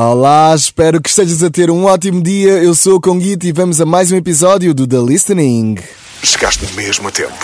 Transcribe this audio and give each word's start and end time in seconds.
Olá, 0.00 0.54
espero 0.54 1.02
que 1.02 1.08
estejas 1.08 1.42
a 1.42 1.50
ter 1.50 1.72
um 1.72 1.84
ótimo 1.86 2.22
dia. 2.22 2.52
Eu 2.52 2.72
sou 2.72 2.94
o 2.94 3.00
Conguito 3.00 3.44
e 3.48 3.50
vamos 3.50 3.80
a 3.80 3.84
mais 3.84 4.12
um 4.12 4.16
episódio 4.16 4.72
do 4.72 4.86
The 4.86 4.98
Listening. 4.98 5.74
Chegaste 6.22 6.72
mesmo 6.76 7.08
a 7.08 7.10
tempo. 7.10 7.34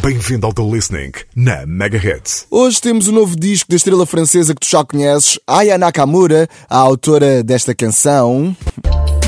Bem-vindo 0.00 0.46
ao 0.46 0.54
The 0.54 0.62
Listening, 0.62 1.12
na 1.36 1.66
Mega 1.66 1.98
Hits. 1.98 2.46
Hoje 2.50 2.80
temos 2.80 3.08
o 3.08 3.10
um 3.10 3.14
novo 3.14 3.36
disco 3.36 3.68
da 3.68 3.76
estrela 3.76 4.06
francesa 4.06 4.54
que 4.54 4.60
tu 4.62 4.70
já 4.70 4.82
conheces, 4.82 5.38
Aya 5.46 5.76
Nakamura, 5.76 6.48
a 6.70 6.78
autora 6.78 7.42
desta 7.42 7.74
canção. 7.74 8.56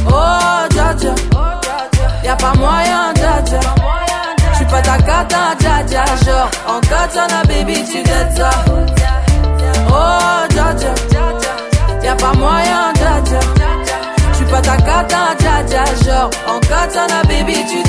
Oh, 0.06 0.74
Jaja, 0.74 1.14
y'a 2.24 2.34
pas 2.36 2.56
moyen, 2.56 3.12
Jaja. 3.14 3.60
J'suis 4.54 4.70
pas 4.70 4.80
ta 4.80 4.96
cata, 5.02 5.54
Jaja. 5.60 6.06
Genre, 6.24 6.50
en 6.66 6.80
katana, 6.80 7.42
baby, 7.44 7.74
tu 7.84 8.02
dettes 8.02 8.38
ça. 8.38 8.64
Oh, 9.86 10.54
Jaja, 10.54 11.09
y'a 12.10 12.16
pas 12.16 12.34
moyen, 12.34 12.92
Jaja. 12.98 13.40
J'suis 14.32 14.46
pas 14.50 14.60
ta 14.60 14.76
cata, 14.76 15.36
Jaja. 15.38 15.84
Genre, 16.04 16.30
en 16.48 16.60
katana, 16.60 17.22
baby, 17.24 17.54
tu. 17.68 17.80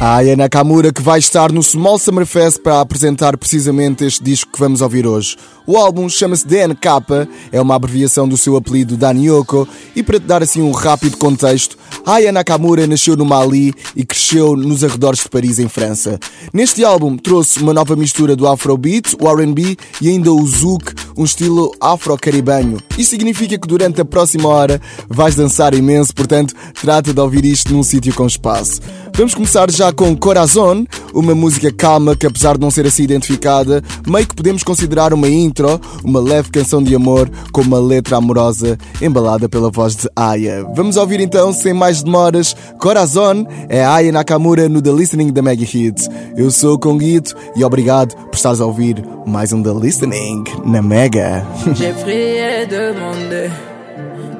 A 0.00 0.16
Aya 0.16 0.34
Nakamura 0.34 0.90
que 0.92 1.02
vai 1.02 1.18
estar 1.18 1.52
no 1.52 1.62
Small 1.62 1.98
Summer 1.98 2.24
Fest 2.24 2.62
para 2.62 2.80
apresentar 2.80 3.36
precisamente 3.36 4.06
este 4.06 4.24
disco 4.24 4.50
que 4.50 4.58
vamos 4.58 4.80
ouvir 4.80 5.06
hoje. 5.06 5.36
O 5.70 5.76
álbum 5.76 6.08
chama-se 6.08 6.44
DNK, 6.48 7.28
é 7.52 7.60
uma 7.60 7.76
abreviação 7.76 8.26
do 8.26 8.36
seu 8.36 8.56
apelido 8.56 8.96
Danioko 8.96 9.68
e 9.94 10.02
para 10.02 10.18
te 10.18 10.26
dar 10.26 10.42
assim 10.42 10.60
um 10.60 10.72
rápido 10.72 11.16
contexto, 11.16 11.78
Aya 12.04 12.32
Nakamura 12.32 12.88
nasceu 12.88 13.16
no 13.16 13.24
Mali 13.24 13.72
e 13.94 14.04
cresceu 14.04 14.56
nos 14.56 14.82
arredores 14.82 15.20
de 15.20 15.28
Paris, 15.28 15.60
em 15.60 15.68
França. 15.68 16.18
Neste 16.52 16.84
álbum 16.84 17.16
trouxe 17.16 17.60
uma 17.60 17.72
nova 17.72 17.94
mistura 17.94 18.34
do 18.34 18.48
Afrobeat, 18.48 19.16
o 19.20 19.28
R&B 19.28 19.76
e 20.02 20.08
ainda 20.08 20.32
o 20.32 20.44
Zouk, 20.44 20.92
um 21.16 21.22
estilo 21.22 21.72
afro-caribenho. 21.80 22.78
Isso 22.98 23.10
significa 23.10 23.56
que 23.56 23.68
durante 23.68 24.00
a 24.00 24.04
próxima 24.04 24.48
hora 24.48 24.80
vais 25.08 25.36
dançar 25.36 25.72
imenso, 25.72 26.12
portanto 26.12 26.52
trata 26.80 27.14
de 27.14 27.20
ouvir 27.20 27.44
isto 27.44 27.72
num 27.72 27.84
sítio 27.84 28.12
com 28.12 28.26
espaço. 28.26 28.80
Vamos 29.14 29.34
começar 29.34 29.70
já 29.70 29.92
com 29.92 30.16
Corazon, 30.16 30.86
uma 31.12 31.34
música 31.34 31.70
calma 31.72 32.16
que 32.16 32.26
apesar 32.26 32.54
de 32.54 32.60
não 32.60 32.70
ser 32.70 32.86
assim 32.86 33.02
identificada, 33.02 33.82
meio 34.06 34.26
que 34.26 34.34
podemos 34.34 34.62
considerar 34.62 35.12
uma 35.12 35.28
intro, 35.28 35.59
uma 36.04 36.20
leve 36.20 36.50
canção 36.50 36.82
de 36.82 36.94
amor 36.94 37.30
com 37.52 37.60
uma 37.60 37.78
letra 37.78 38.16
amorosa 38.16 38.78
embalada 39.00 39.48
pela 39.48 39.70
voz 39.70 39.96
de 39.96 40.08
Aya. 40.16 40.64
Vamos 40.74 40.96
ouvir 40.96 41.20
então, 41.20 41.52
sem 41.52 41.72
mais 41.72 42.02
demoras, 42.02 42.54
Corazon 42.78 43.46
é 43.68 43.84
Aya 43.84 44.12
Nakamura 44.12 44.68
no 44.68 44.80
The 44.80 44.92
Listening 44.92 45.32
da 45.32 45.42
Mega 45.42 45.64
Hits. 45.64 46.08
Eu 46.36 46.50
sou 46.50 46.74
o 46.74 46.78
Conguito 46.78 47.34
e 47.56 47.64
obrigado 47.64 48.14
por 48.14 48.34
estares 48.34 48.60
a 48.60 48.66
ouvir 48.66 49.04
mais 49.26 49.52
um 49.52 49.62
The 49.62 49.72
Listening 49.72 50.44
na 50.64 50.80
Mega. 50.80 51.46
J'ai 51.74 51.92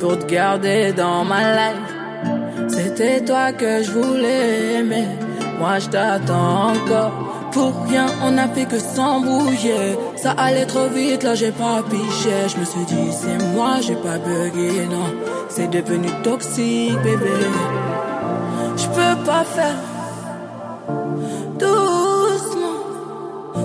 pour 0.01 0.17
te 0.17 0.27
garder 0.35 0.93
dans 0.93 1.25
ma 1.25 1.43
life. 1.53 1.91
C'était 2.69 3.21
toi 3.21 3.53
que 3.53 3.83
je 3.83 3.91
voulais. 3.93 4.83
Moi 5.59 5.79
je 5.79 5.89
t'attends 5.89 6.73
encore. 6.73 7.40
Pour 7.53 7.73
rien, 7.89 8.07
on 8.23 8.39
a 8.39 8.47
fait 8.49 8.67
que 8.67 8.79
s'embrouiller. 8.79 9.99
Ça 10.17 10.33
allait 10.33 10.67
trop 10.67 10.89
vite, 10.89 11.23
là 11.25 11.35
j'ai 11.35 11.51
pas 11.51 11.83
piché. 11.91 12.35
Je 12.49 12.57
me 12.61 12.65
suis 12.65 12.85
dit, 12.87 13.13
c'est 13.13 13.39
moi, 13.55 13.81
j'ai 13.81 13.97
pas 13.97 14.19
bugué, 14.19 14.87
non. 14.87 15.09
C'est 15.49 15.69
devenu 15.69 16.09
toxique, 16.23 16.97
bébé. 17.03 17.41
Je 18.77 18.87
peux 18.87 19.25
pas 19.25 19.45
faire 19.45 19.79
doucement. 21.59 22.79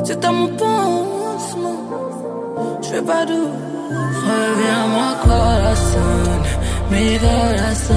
C'est 0.03 0.25
à 0.25 0.31
mon 0.31 0.47
pansement. 0.47 1.79
Je 2.81 2.87
fais 2.87 3.01
pas 3.01 3.25
doux. 3.25 3.51
Reviens-moi, 4.27 5.09
corazon, 5.23 6.41
mi 6.91 7.19
corazon. 7.19 7.93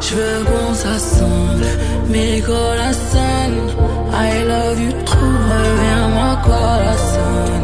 Je 0.00 0.14
veux 0.14 0.44
qu'on 0.44 0.74
s'assemble, 0.74 1.66
mi 2.08 2.40
corazon. 2.40 3.99
I 4.22 4.44
love 4.52 4.80
you 4.84 4.92
trop. 5.04 5.34
Reviens-moi, 5.50 6.30
corazon, 6.44 7.62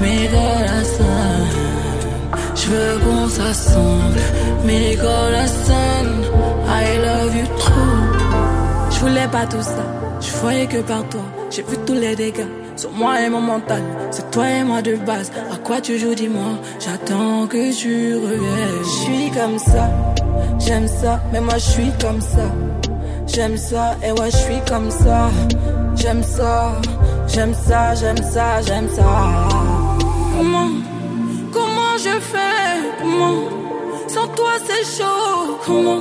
mi 0.00 0.16
corazon. 0.34 1.24
Je 2.54 2.66
veux 2.72 2.98
qu'on 3.04 3.28
s'assemble, 3.28 4.22
mi 4.64 4.96
corazon. 4.96 6.06
I 6.66 6.98
love 7.06 7.36
you 7.36 7.46
trop. 7.58 7.98
Je 8.90 8.98
voulais 9.00 9.28
pas 9.28 9.46
tout 9.46 9.62
ça, 9.62 9.84
je 10.20 10.30
voyais 10.42 10.66
que 10.66 10.78
par 10.78 11.04
toi. 11.08 11.24
J'ai 11.50 11.62
vu 11.62 11.76
tous 11.86 11.94
les 11.94 12.16
dégâts 12.16 12.52
sur 12.76 12.90
moi 12.92 13.20
et 13.20 13.28
mon 13.28 13.40
mental. 13.40 13.82
C'est 14.10 14.30
toi 14.30 14.48
et 14.48 14.64
moi 14.64 14.80
de 14.82 14.96
base. 14.96 15.30
À 15.52 15.56
quoi 15.56 15.80
tu 15.80 15.98
joues, 15.98 16.14
dis-moi? 16.14 16.52
J'attends 16.80 17.46
que 17.46 17.72
tu 17.80 18.14
reviennes. 18.16 18.82
Je 18.82 18.90
suis 19.04 19.30
comme 19.30 19.58
ça, 19.58 19.84
j'aime 20.58 20.88
ça, 20.88 21.20
mais 21.32 21.40
moi 21.40 21.54
je 21.54 21.68
suis 21.74 21.92
comme 22.00 22.20
ça. 22.20 22.46
J'aime 23.26 23.58
ça, 23.58 23.94
et 24.02 24.10
ouais, 24.12 24.30
je 24.30 24.36
suis 24.36 24.60
comme 24.66 24.90
ça. 24.90 25.30
J'aime 26.00 26.22
ça, 26.22 26.72
j'aime 27.26 27.54
ça, 27.54 27.94
j'aime 27.94 28.22
ça, 28.32 28.62
j'aime 28.62 28.88
ça. 28.88 29.02
Comment, 30.36 30.70
comment 31.52 31.94
je 31.98 32.20
fais? 32.20 32.72
Comment? 33.00 33.40
Sans 34.06 34.28
toi 34.28 34.52
c'est 34.66 34.84
chaud. 34.96 35.58
Comment? 35.66 36.00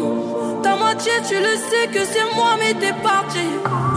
Ta 0.62 0.75
moitié, 0.75 1.12
tu 1.28 1.35
le 1.35 1.56
sais 1.69 1.88
que 1.94 2.06
c'est 2.06 2.35
moi, 2.35 2.52
mais 2.59 2.74
t'es 2.80 2.94
parti. 3.02 3.47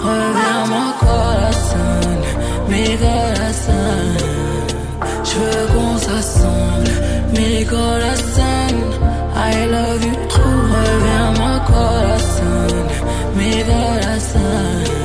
Reviens-moi, 0.06 0.86
corazon, 1.00 1.92
mi 2.68 2.84
corazon. 3.02 4.06
Je 5.28 5.38
veux 5.38 5.66
qu'on 5.74 5.96
s'assemble, 5.98 6.94
mi 7.34 7.64
corazon. 7.66 8.74
I 9.36 9.66
love 9.66 10.04
you 10.04 10.16
trop. 10.28 10.60
Reviens-moi, 10.74 11.60
corazon, 11.66 12.86
mi 13.36 13.52
corazon. 13.70 14.99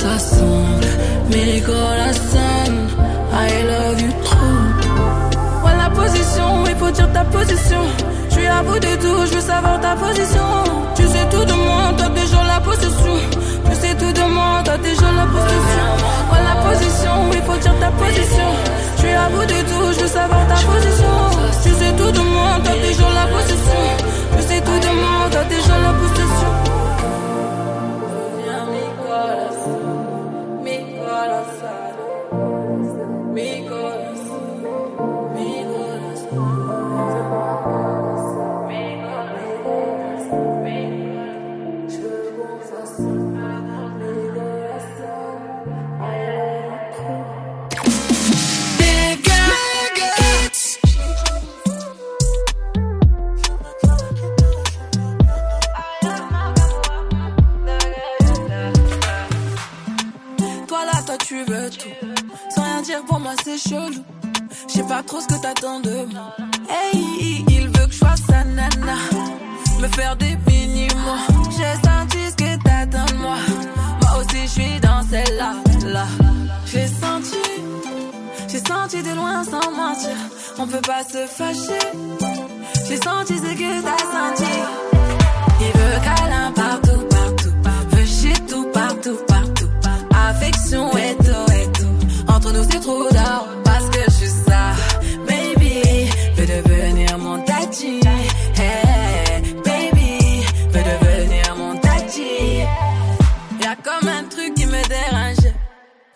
S'assemble, 0.00 0.88
mi 1.28 1.60
corazon. 1.60 2.72
I 3.34 3.62
love 3.68 4.00
you 4.00 4.10
trop. 4.24 5.62
Ouais, 5.62 5.76
la 5.76 5.90
position, 5.90 6.64
il 6.66 6.74
faut 6.76 6.90
dire 6.90 7.12
ta 7.12 7.22
position. 7.24 7.82
Je 8.30 8.34
suis 8.34 8.46
à 8.46 8.62
bout 8.62 8.78
de 8.78 8.96
tout, 8.96 9.26
je 9.26 9.34
veux 9.34 9.42
savoir 9.42 9.78
ta 9.78 9.94
position. 9.96 10.48
Tu 10.96 11.02
sais 11.02 11.26
tout 11.30 11.44
de 11.44 11.52
moi, 11.52 11.92
t'as 11.98 12.08
déjà 12.08 12.42
la 12.48 12.60
possession. 12.60 13.16
Tu 13.66 13.74
sais 13.74 13.94
tout 13.94 14.10
de 14.10 14.24
moi, 14.24 14.62
t'as 14.64 14.78
déjà 14.78 15.08
la 15.20 15.26
possession. 15.34 15.88
Ouais, 16.32 16.42
la 16.48 16.56
position, 16.66 17.16
il 17.34 17.42
faut 17.42 17.58
dire 17.58 17.78
ta 17.78 17.90
position. 18.02 18.50
Je 18.96 19.00
suis 19.02 19.12
à 19.12 19.28
bout 19.28 19.44
de 19.44 19.60
tout, 19.68 19.86
je 19.92 20.00
veux 20.00 20.08
savoir 20.08 20.46
ta 20.48 20.54
position. 20.54 21.14
Tu 21.62 21.70
sais 21.76 21.92
tout 21.92 22.10
de 22.10 22.24
moi, 22.24 22.56
t'as 22.64 22.78
déjà 22.86 23.06
la 23.20 23.26
possession. 23.34 23.84
Tu 24.34 24.42
sais 24.48 24.60
tout 24.62 24.80
de 24.80 24.92
moi, 24.96 25.28
t'as 25.30 25.44
déjà 25.44 25.76
la 25.76 25.92
possession. 25.92 26.69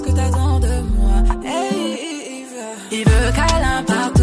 ce 0.00 0.04
que 0.04 0.16
t'attends 0.16 0.58
de 0.60 0.80
moi. 0.96 1.18
Hey, 1.44 1.98
il 2.92 2.98
il 3.00 3.04
veut. 3.04 4.19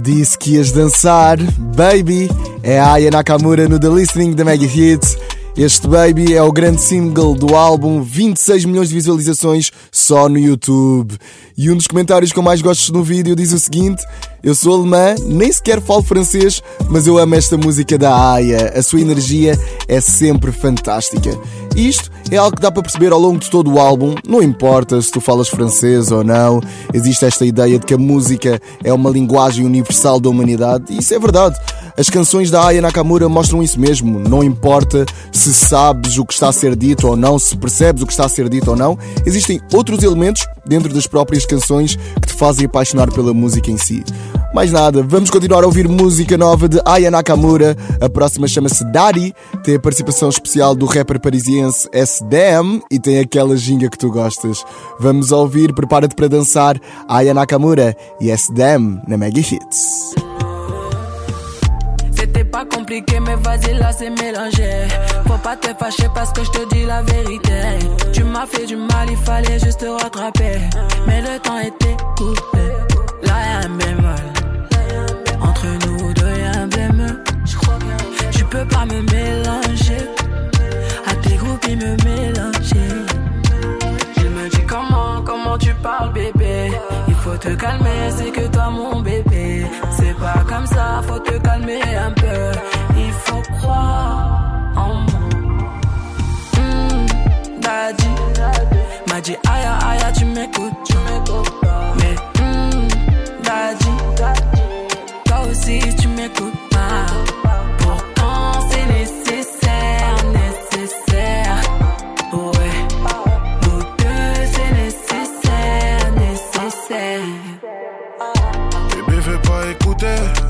Disse 0.00 0.36
que 0.36 0.52
ias 0.52 0.72
dançar, 0.72 1.38
Baby. 1.76 2.28
É 2.62 2.78
a 2.78 2.92
Aya 2.92 3.10
Nakamura 3.10 3.68
no 3.68 3.78
The 3.78 3.88
Listening 3.88 4.32
da 4.32 4.44
Mega 4.44 4.64
Hits. 4.64 5.16
Este 5.56 5.86
Baby 5.86 6.34
é 6.34 6.42
o 6.42 6.52
grande 6.52 6.80
single 6.80 7.34
do 7.34 7.54
álbum, 7.54 8.02
26 8.02 8.64
milhões 8.64 8.88
de 8.88 8.94
visualizações 8.94 9.70
só 9.92 10.28
no 10.28 10.38
YouTube. 10.38 11.18
E 11.56 11.70
um 11.70 11.76
dos 11.76 11.86
comentários 11.86 12.32
que 12.32 12.38
eu 12.38 12.42
mais 12.42 12.62
gosto 12.62 12.92
no 12.92 13.02
vídeo 13.02 13.36
diz 13.36 13.52
o 13.52 13.58
seguinte: 13.58 14.02
Eu 14.42 14.54
sou 14.54 14.74
alemã, 14.80 15.14
nem 15.26 15.52
sequer 15.52 15.80
falo 15.82 16.02
francês, 16.02 16.62
mas 16.88 17.06
eu 17.06 17.18
amo 17.18 17.34
esta 17.34 17.56
música 17.58 17.98
da 17.98 18.32
Aya. 18.32 18.72
A 18.74 18.82
sua 18.82 19.00
energia 19.00 19.58
é 19.86 20.00
sempre 20.00 20.52
fantástica. 20.52 21.36
Isto 21.76 22.10
é 22.30 22.36
algo 22.36 22.56
que 22.56 22.62
dá 22.62 22.70
para 22.70 22.82
perceber 22.82 23.12
ao 23.12 23.18
longo 23.18 23.38
de 23.38 23.50
todo 23.50 23.72
o 23.72 23.78
álbum, 23.78 24.14
não 24.26 24.42
importa 24.42 25.00
se 25.00 25.10
tu 25.10 25.20
falas 25.20 25.48
francês 25.48 26.10
ou 26.10 26.22
não, 26.22 26.60
existe 26.92 27.24
esta 27.24 27.44
ideia 27.44 27.78
de 27.78 27.86
que 27.86 27.94
a 27.94 27.98
música 27.98 28.60
é 28.84 28.92
uma 28.92 29.10
linguagem 29.10 29.64
universal 29.64 30.20
da 30.20 30.28
humanidade, 30.28 30.84
e 30.90 30.98
isso 30.98 31.14
é 31.14 31.18
verdade. 31.18 31.58
As 31.96 32.08
canções 32.08 32.50
da 32.50 32.64
Aya 32.64 32.80
Nakamura 32.80 33.28
mostram 33.28 33.62
isso 33.62 33.78
mesmo, 33.80 34.20
não 34.20 34.42
importa 34.42 35.04
se 35.32 35.52
sabes 35.52 36.18
o 36.18 36.24
que 36.24 36.32
está 36.32 36.48
a 36.48 36.52
ser 36.52 36.76
dito 36.76 37.08
ou 37.08 37.16
não, 37.16 37.38
se 37.38 37.56
percebes 37.56 38.02
o 38.02 38.06
que 38.06 38.12
está 38.12 38.26
a 38.26 38.28
ser 38.28 38.48
dito 38.48 38.70
ou 38.70 38.76
não, 38.76 38.98
existem 39.26 39.60
outros 39.72 40.02
elementos 40.02 40.46
dentro 40.64 40.92
das 40.92 41.06
próprias 41.06 41.44
canções 41.44 41.96
que 41.96 42.28
te 42.28 42.34
fazem 42.34 42.66
apaixonar 42.66 43.10
pela 43.12 43.34
música 43.34 43.70
em 43.70 43.76
si. 43.76 44.04
Mais 44.54 44.72
nada, 44.72 45.02
vamos 45.02 45.30
continuar 45.30 45.62
a 45.62 45.66
ouvir 45.66 45.88
música 45.88 46.36
nova 46.36 46.68
de 46.68 46.80
Aya 46.84 47.10
Nakamura. 47.10 47.76
A 48.00 48.08
próxima 48.08 48.48
chama-se 48.48 48.84
Daddy, 48.90 49.32
tem 49.62 49.76
a 49.76 49.80
participação 49.80 50.28
especial 50.28 50.74
do 50.74 50.86
rapper 50.86 51.20
parisiense 51.20 51.59
SDM 51.68 52.80
e 52.90 52.98
tem 52.98 53.18
aquela 53.18 53.56
ginga 53.56 53.88
que 53.88 53.98
tu 53.98 54.10
gostas. 54.10 54.64
Vamos 54.98 55.32
ouvir, 55.32 55.74
prepara-te 55.74 56.14
para 56.14 56.28
dançar 56.28 56.80
Aya 57.08 57.34
Nakamura 57.34 57.96
e 58.20 58.30
SDM 58.30 59.00
na 59.06 59.16
Mega 59.16 59.40
Hits. 59.40 60.14
Pas 62.50 62.64
compliqué, 62.64 63.20
mais 63.20 63.36
vas-y, 63.36 63.74
là 63.74 63.92
c'est 63.92 64.10
mélangé. 64.10 64.88
Faut 65.24 65.38
pas 65.38 65.56
te 65.56 65.68
fâcher 65.78 66.08
parce 66.12 66.32
que 66.32 66.42
je 66.42 66.50
te 66.50 66.74
dis 66.74 66.84
la 66.84 67.00
vérité. 67.00 67.78
Tu 68.12 68.24
m'as 68.24 68.44
fait 68.44 68.66
du 68.66 68.74
mal, 68.74 69.08
il 69.08 69.16
fallait 69.18 69.60
juste 69.60 69.78
te 69.78 69.86
rattraper. 69.86 70.58
Mais 71.06 71.20
le 71.22 71.38
temps 71.38 71.60
était 71.60 71.96
coupé. 72.18 72.64
Là 73.22 73.34
y'a 73.46 73.58
un 73.68 73.76
bémol. 73.76 74.24
Entre 75.40 75.66
nous 75.86 76.12
deux 76.12 76.40
y'a 76.40 76.60
un 76.60 76.66
bémol. 76.66 77.22
Tu 78.32 78.44
peux 78.46 78.66
pas 78.66 78.84
me 78.84 79.00
mélanger. 79.00 79.69
Il 81.72 81.76
me 81.76 81.96
mélanger. 82.04 82.90
Il 84.16 84.30
me 84.30 84.48
dit 84.48 84.66
comment, 84.66 85.22
comment 85.24 85.56
tu 85.56 85.72
parles 85.74 86.12
bébé. 86.12 86.72
Il 87.06 87.14
faut 87.14 87.36
te 87.36 87.54
calmer, 87.54 88.10
c'est 88.10 88.32
que 88.32 88.48
toi 88.48 88.70
mon 88.70 89.00
bébé. 89.00 89.66
C'est 89.92 90.16
pas 90.18 90.42
comme 90.48 90.66
ça, 90.66 91.00
faut 91.06 91.20
te 91.20 91.38
calmer 91.38 91.80
un 91.96 92.10
peu. 92.10 92.50
Il 92.96 93.12
faut 93.12 93.42
croire 93.56 94.72
en 94.74 94.94
moi. 94.94 95.20
Hmm, 96.56 97.06
Daddy. 97.60 98.08
M'a 99.06 99.20
dit 99.20 99.36
aïe 99.48 99.66
aïe 99.90 100.12
tu 100.18 100.24
m'écoutes. 100.24 100.72
Mais 101.98 102.14
hmm, 102.42 102.88
Daddy. 103.44 104.34
Toi 105.24 105.38
aussi 105.48 105.78
tu 106.00 106.08
m'écoutes 106.08 106.59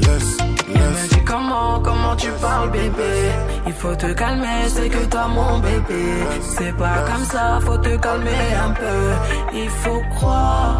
Laisse, 0.00 0.36
Il 0.68 0.78
me 0.78 1.24
comment, 1.24 1.80
comment 1.80 2.16
tu 2.16 2.28
parles 2.40 2.70
bébé? 2.70 3.30
Il 3.66 3.72
faut 3.72 3.94
te 3.94 4.12
calmer, 4.12 4.68
c'est 4.68 4.88
que 4.88 5.04
toi 5.06 5.28
mon 5.28 5.58
bébé. 5.58 6.04
C'est 6.56 6.76
pas 6.76 7.04
comme 7.08 7.24
ça, 7.24 7.58
faut 7.64 7.78
te 7.78 7.96
calmer 7.96 8.44
un 8.66 8.70
peu. 8.72 9.00
Il 9.54 9.68
faut 9.68 10.02
croire 10.14 10.74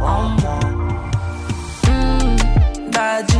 en 0.00 0.22
moi. 0.40 0.60
Hmm, 1.86 2.36
Daddy. 2.90 3.38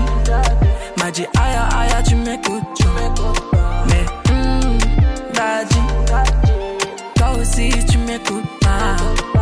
M'a 0.99 1.11
dit 1.11 1.27
aïe 1.43 1.57
aïe 1.79 2.03
tu 2.09 2.15
m'écoutes. 2.17 2.63
Tu 2.77 2.87
m'écoutes. 2.97 3.43
Mais 3.89 4.05
hmm, 4.33 4.79
Daddy. 5.35 5.83
Toi 7.17 7.29
aussi 7.41 7.71
tu 7.87 7.99
m'écoutes 7.99 8.61
pas 8.61 9.42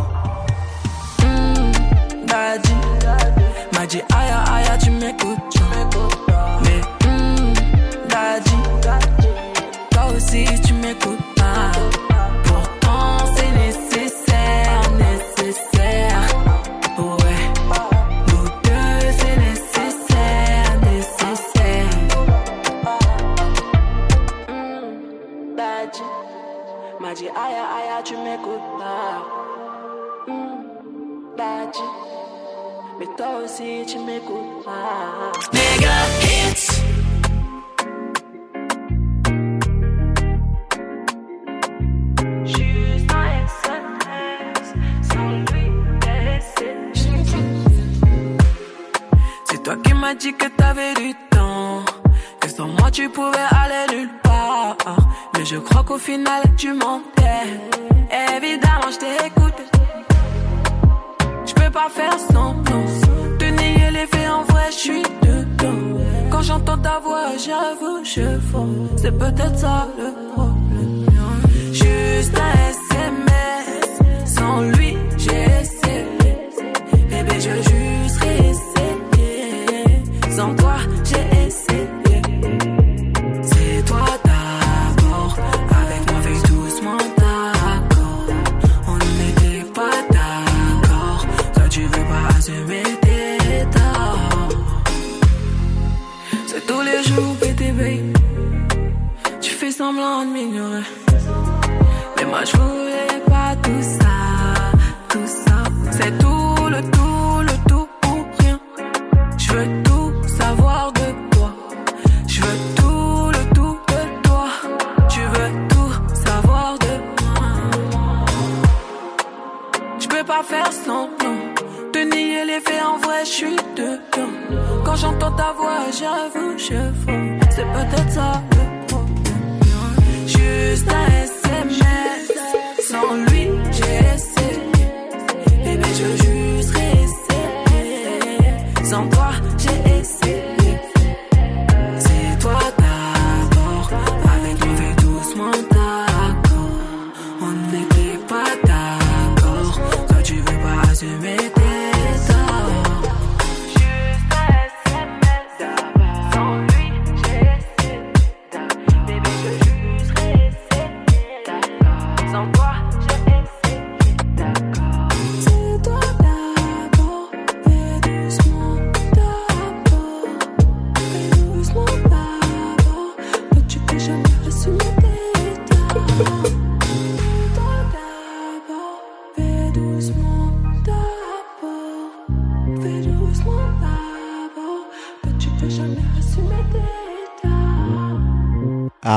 dit 3.91 4.01
aïe 4.13 4.31
aïe 4.53 4.79
tu 4.81 4.89
m'écoutes. 4.91 5.55
Mais 6.63 6.81
hum, 7.07 7.53
daddy 8.07 8.55
Toi 9.91 10.03
aussi 10.15 10.45
tu 10.65 10.73
m'écoutes. 10.73 11.20
Toi 33.21 33.43
aussi 33.43 33.85
tu 33.85 33.99
m'écoutes. 33.99 34.65
Ah. 34.67 35.31
Mega 35.53 35.97
hits. 36.23 36.67
C'est 49.45 49.63
toi 49.63 49.75
qui 49.83 49.93
m'as 49.93 50.15
dit 50.15 50.33
que 50.33 50.47
t'avais 50.57 50.93
du 50.95 51.13
temps, 51.29 51.85
que 52.39 52.49
sans 52.49 52.67
moi 52.67 52.89
tu 52.89 53.07
pouvais 53.09 53.47
aller 53.61 53.95
nulle 53.95 54.15
part. 54.23 54.77
Mais 55.35 55.45
je 55.45 55.57
crois 55.57 55.83
qu'au 55.83 55.99
final 55.99 56.41
tu 56.57 56.73
mentais. 56.73 57.45
Évidemment, 58.35 58.89
je 58.93 58.97
t'ai 58.97 59.15
écouté. 59.27 59.63
Je 61.45 61.53
peux 61.53 61.69
pas 61.69 61.89
faire 61.89 62.17
semblant. 62.33 63.00
Les 63.93 64.07
faits 64.07 64.29
en 64.29 64.43
vrai, 64.43 64.67
je 64.71 64.77
suis 64.77 65.03
dedans. 65.21 65.99
Quand 66.31 66.41
j'entends 66.41 66.77
ta 66.77 66.99
voix, 66.99 67.31
j'avoue, 67.37 68.03
je 68.05 68.39
fonds. 68.51 68.87
C'est 68.95 69.11
peut-être 69.17 69.57
ça 69.57 69.87
le 69.97 70.31
problème. 70.33 71.10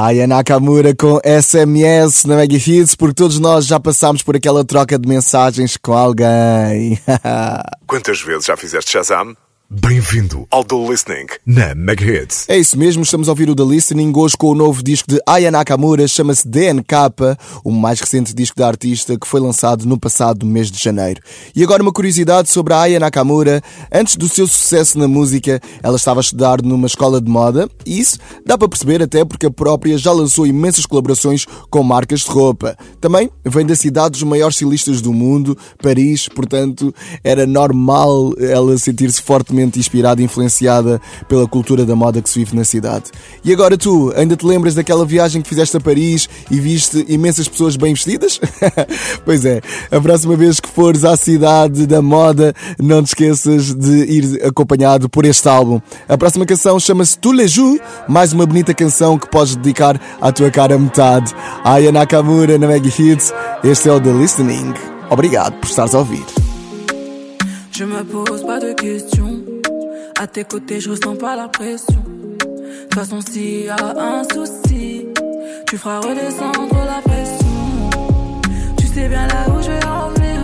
Aya 0.05 0.27
Nakamura 0.27 0.95
com 0.95 1.19
SMS 1.25 2.27
na 2.27 2.37
Mega 2.37 2.57
Hits, 2.57 2.95
porque 2.95 3.15
todos 3.15 3.39
nós 3.39 3.65
já 3.65 3.81
passámos 3.81 4.23
por 4.23 4.37
aquela 4.37 4.63
troca 4.63 4.99
de 4.99 5.09
mensagens 5.09 5.79
com 5.79 5.95
alguém. 5.95 7.01
Quantas 7.89 8.21
vezes 8.21 8.45
já 8.45 8.55
fizeste 8.55 8.91
Shazam? 8.91 9.35
Bem-vindo 9.71 10.47
ao 10.51 10.63
The 10.63 10.77
Listening 10.77 11.27
na 11.47 11.75
Mega 11.75 12.05
Hits. 12.05 12.45
É 12.51 12.59
isso 12.59 12.79
mesmo, 12.79 13.03
estamos 13.03 13.29
a 13.29 13.33
ouvir 13.33 13.49
o 13.49 13.57
The 13.57 13.65
Listening 13.65 14.13
hoje 14.15 14.37
com 14.37 14.49
o 14.49 14.55
novo 14.55 14.83
disco 14.83 15.09
de 15.09 15.19
Aya 15.27 15.51
Nakamura, 15.51 16.07
chama-se 16.07 16.47
DNK, 16.47 16.95
o 17.65 17.71
mais 17.71 17.99
recente 17.99 18.35
disco 18.35 18.59
da 18.59 18.69
artista 18.69 19.19
que 19.19 19.27
foi 19.27 19.41
lançado 19.41 19.87
no 19.87 19.99
passado 19.99 20.45
mês 20.45 20.71
de 20.71 20.81
janeiro. 20.81 21.23
E 21.57 21.65
agora 21.65 21.83
uma 21.83 21.95
curiosidade 21.95 22.51
sobre 22.51 22.75
a 22.75 22.83
Aya 22.83 23.01
Nakamura. 23.01 23.63
Antes 23.91 24.17
do 24.17 24.29
seu 24.29 24.47
sucesso 24.47 24.99
na 24.99 25.09
música, 25.09 25.59
ela 25.83 25.97
estava 25.97 26.21
a 26.21 26.23
estudar 26.23 26.61
numa 26.61 26.87
escola 26.87 27.19
de 27.19 27.31
moda, 27.31 27.67
e 27.87 27.99
isso 27.99 28.19
dá 28.45 28.59
para 28.59 28.69
perceber 28.69 29.03
até 29.03 29.25
porque 29.25 29.47
a 29.47 29.51
própria 29.51 29.97
já 29.97 30.13
lançou 30.13 30.47
imensas 30.47 30.85
colaborações 30.85 31.47
com 31.71 31.83
marcas 31.83 32.21
de 32.21 32.31
roupa. 32.31 32.77
Também 33.01 33.31
vem 33.43 33.65
da 33.65 33.75
cidade 33.75 34.11
dos 34.11 34.25
maiores 34.25 34.57
estilistas 34.57 35.01
do 35.01 35.13
mundo, 35.13 35.57
Paris, 35.83 36.29
portanto 36.29 36.95
era 37.25 37.47
normal 37.47 38.35
ela 38.39 38.77
sentir-se 38.77 39.23
fortemente 39.23 39.64
inspirada 39.79 40.21
e 40.21 40.25
influenciada 40.25 41.01
pela 41.29 41.47
cultura 41.47 41.85
da 41.85 41.95
moda 41.95 42.21
que 42.23 42.29
se 42.29 42.39
vive 42.39 42.57
na 42.57 42.65
cidade. 42.65 43.05
E 43.45 43.53
agora 43.53 43.77
tu, 43.77 44.13
ainda 44.17 44.37
te 44.37 44.47
lembras 44.47 44.75
daquela 44.75 45.05
viagem 45.05 45.43
que 45.43 45.49
fizeste 45.49 45.77
a 45.77 45.81
Paris 45.81 46.29
e 46.51 46.59
viste 46.61 47.05
imensas 47.09 47.49
pessoas 47.49 47.77
bem 47.77 47.95
vestidas? 47.95 48.41
pois 49.25 49.45
é, 49.45 49.61
a 49.91 50.01
próxima 50.01 50.37
vez 50.37 50.61
que 50.61 50.69
fores 50.69 51.05
à 51.05 51.17
cidade 51.17 51.87
da 51.87 52.01
moda, 52.01 52.55
não 52.79 53.03
te 53.03 53.09
esqueças 53.09 53.75
de 53.75 54.05
ir 54.05 54.45
acompanhado 54.45 55.09
por 55.09 55.25
este 55.25 55.49
álbum. 55.49 55.81
A 56.09 56.17
próxima 56.17 56.47
canção 56.47 56.79
chama-se 56.79 57.19
les 57.33 57.51
jours, 57.51 57.81
mais 58.09 58.33
uma 58.33 58.47
bonita 58.47 58.73
canção 58.73 59.19
que 59.19 59.29
podes 59.29 59.57
dedicar 59.57 60.01
à 60.21 60.31
tua 60.31 60.51
cara 60.51 60.79
metade. 60.79 61.35
Aya 61.65 61.91
Nakamura 61.91 62.59
na 62.59 62.67
Mega 62.67 62.89
Hits, 62.89 63.33
este 63.63 63.89
é 63.89 63.93
o 63.93 64.01
The 64.01 64.13
Listening. 64.13 64.75
Obrigado 65.11 65.55
por 65.61 65.69
estares 65.69 65.95
a 65.95 65.99
ouvir. 65.99 66.25
Je 67.71 67.85
me 67.85 68.05
pose 68.05 68.45
pas 68.45 68.61
de 68.61 68.75
questions. 68.75 69.44
À 70.17 70.29
tes 70.29 70.45
côtés, 70.45 70.81
je 70.81 70.91
ressens 70.91 71.17
pas 71.17 71.35
la 71.35 71.49
pression. 71.49 72.03
De 72.05 72.83
toute 72.85 72.95
façon, 72.95 73.21
s'il 73.21 73.65
y 73.65 73.69
a 73.69 73.77
un 73.77 74.23
souci, 74.23 75.07
tu 75.67 75.77
feras 75.77 75.99
redescendre 76.01 76.77
la 76.87 77.03
pression. 77.03 77.91
Tu 78.79 78.87
sais 78.87 79.09
bien 79.09 79.27
là 79.27 79.47
où 79.49 79.61
je 79.61 79.71
vais 79.71 79.85
en 79.85 80.11
venir. 80.11 80.41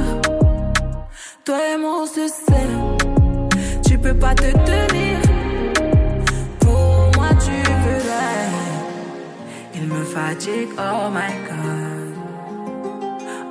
Toi 1.44 1.56
et 1.72 1.78
moi, 1.78 2.02
on 2.02 2.06
se. 2.06 2.28
Tu 3.86 3.96
peux 3.96 4.14
pas 4.14 4.34
te 4.34 4.50
tenir. 4.50 5.18
Pour 6.58 7.10
moi, 7.16 7.28
tu 7.38 7.52
veux 7.52 8.02
l'être. 8.10 8.66
Il 9.76 9.86
me 9.86 10.04
fatigue, 10.04 10.70
oh 10.78 11.10
my 11.10 11.32
god. 11.48 12.10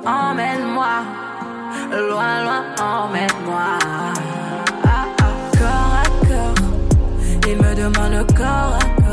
Emmène-moi. 0.04 1.02
Loin, 1.92 2.42
loin, 2.44 2.64
emmène-moi. 2.78 3.78
Il 7.50 7.56
me 7.56 7.74
demande 7.74 8.26
corps 8.36 8.78
à 8.80 9.02
corps. 9.02 9.09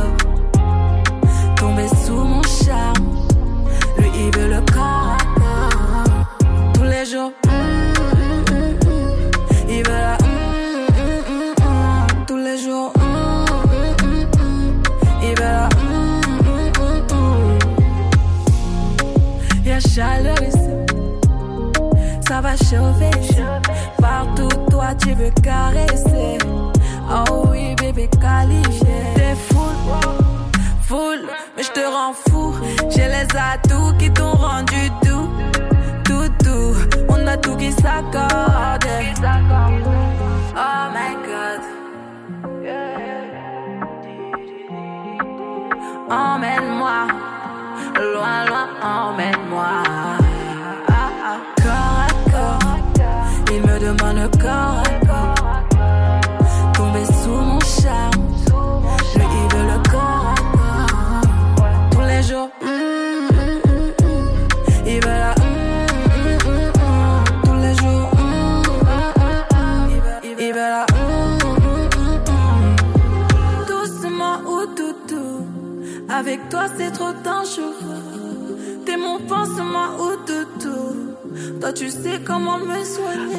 Avec 76.09 76.49
toi 76.49 76.65
c'est 76.77 76.91
trop 76.91 77.13
dangereux. 77.23 78.55
T'es 78.85 78.97
mon 78.97 79.19
pansement 79.19 79.89
ou 79.99 80.15
toutou. 80.25 81.59
Toi 81.59 81.73
tu 81.73 81.89
sais 81.89 82.19
comment 82.25 82.57
me 82.57 82.83
soigner. 82.83 83.35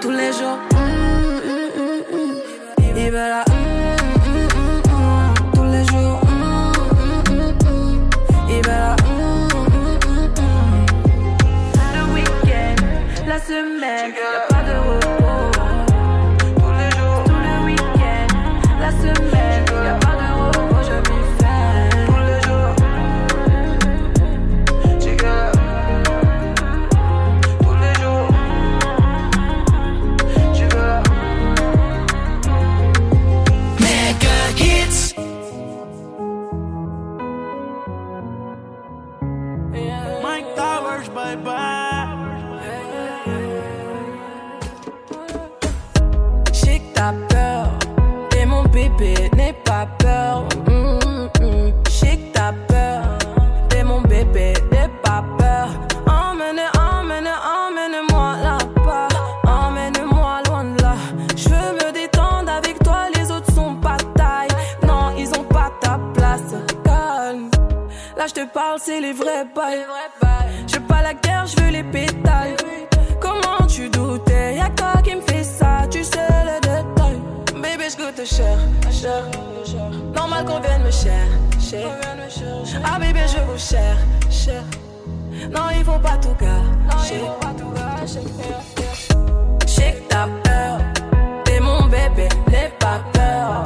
Tous 0.00 0.10
les 0.10 0.32
jours, 0.32 0.58
il 2.78 3.10
veut 3.10 3.12
la. 3.12 3.44
Tous 5.54 5.64
les 5.64 5.84
jours, 5.84 6.20
il 8.48 8.56
veut 8.56 8.62
la. 8.66 8.96
Le 11.94 12.02
week-end, 12.14 12.76
la 13.26 13.38
semaine, 13.38 14.12
Là, 68.20 68.26
je 68.26 68.34
te 68.34 68.44
parle, 68.44 68.78
c'est 68.78 69.00
les 69.00 69.14
vrais 69.14 69.46
bails. 69.56 69.86
Je 70.66 70.74
veux 70.76 70.82
pas 70.82 71.00
la 71.00 71.14
guerre, 71.14 71.46
je 71.46 71.56
veux 71.56 71.70
les 71.70 71.82
pétales. 71.82 72.54
Comment 73.18 73.66
tu 73.66 73.88
doutais? 73.88 74.56
Y'a 74.56 74.68
toi 74.76 75.00
qui 75.02 75.14
me 75.14 75.22
fais 75.22 75.42
ça, 75.42 75.86
tu 75.90 76.04
sais 76.04 76.28
les 76.44 76.60
détails. 76.60 77.18
Bébé, 77.54 77.84
je 77.90 77.96
goûte 77.96 78.22
cher, 78.26 78.58
cher. 78.92 79.24
Normal 80.14 80.44
qu'on 80.44 80.60
vienne 80.60 80.82
me 80.82 80.90
chercher. 80.90 81.86
Ah, 82.84 82.98
bébé, 82.98 83.20
je 83.26 83.40
vous 83.50 83.56
cher, 83.56 83.96
cher. 84.30 84.64
Non, 85.50 85.70
il 85.74 85.82
faut 85.82 85.98
pas 85.98 86.18
tout 86.18 86.36
gâcher. 86.38 87.22
Que 89.66 90.08
t'as 90.10 90.26
peur, 90.44 90.78
t'es 91.44 91.58
mon 91.58 91.84
bébé, 91.84 92.28
n'aie 92.50 92.70
pas 92.78 93.00
peur. 93.14 93.62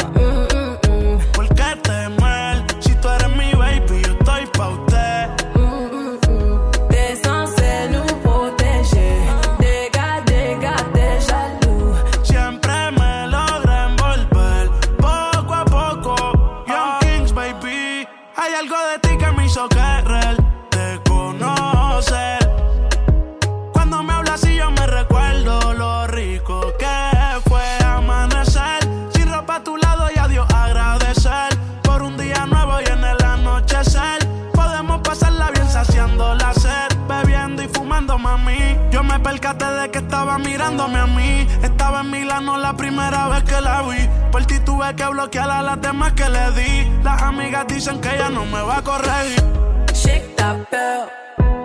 Mirándome 40.89 40.99
a 40.99 41.07
mí. 41.07 41.47
Estaba 41.63 42.01
en 42.01 42.11
Milano 42.11 42.57
la 42.59 42.75
primera 42.75 43.29
vez 43.29 43.45
que 43.45 43.61
la 43.61 43.83
vi. 43.83 44.09
Por 44.31 44.45
ti 44.47 44.59
tuve 44.61 44.95
que 44.95 45.07
bloquear 45.07 45.51
a 45.51 45.63
las 45.63 45.81
demás 45.81 46.13
que 46.13 46.29
le 46.29 46.51
di. 46.53 47.03
Las 47.03 47.23
amigas 47.23 47.67
dicen 47.69 48.01
que 48.01 48.15
ella 48.15 48.31
no 48.31 48.45
me 48.45 48.63
va 48.63 48.79
a 48.79 48.83
corregir. 48.83 49.43
Que 49.87 50.21
t'as 50.37 50.55
peur. 50.71 51.09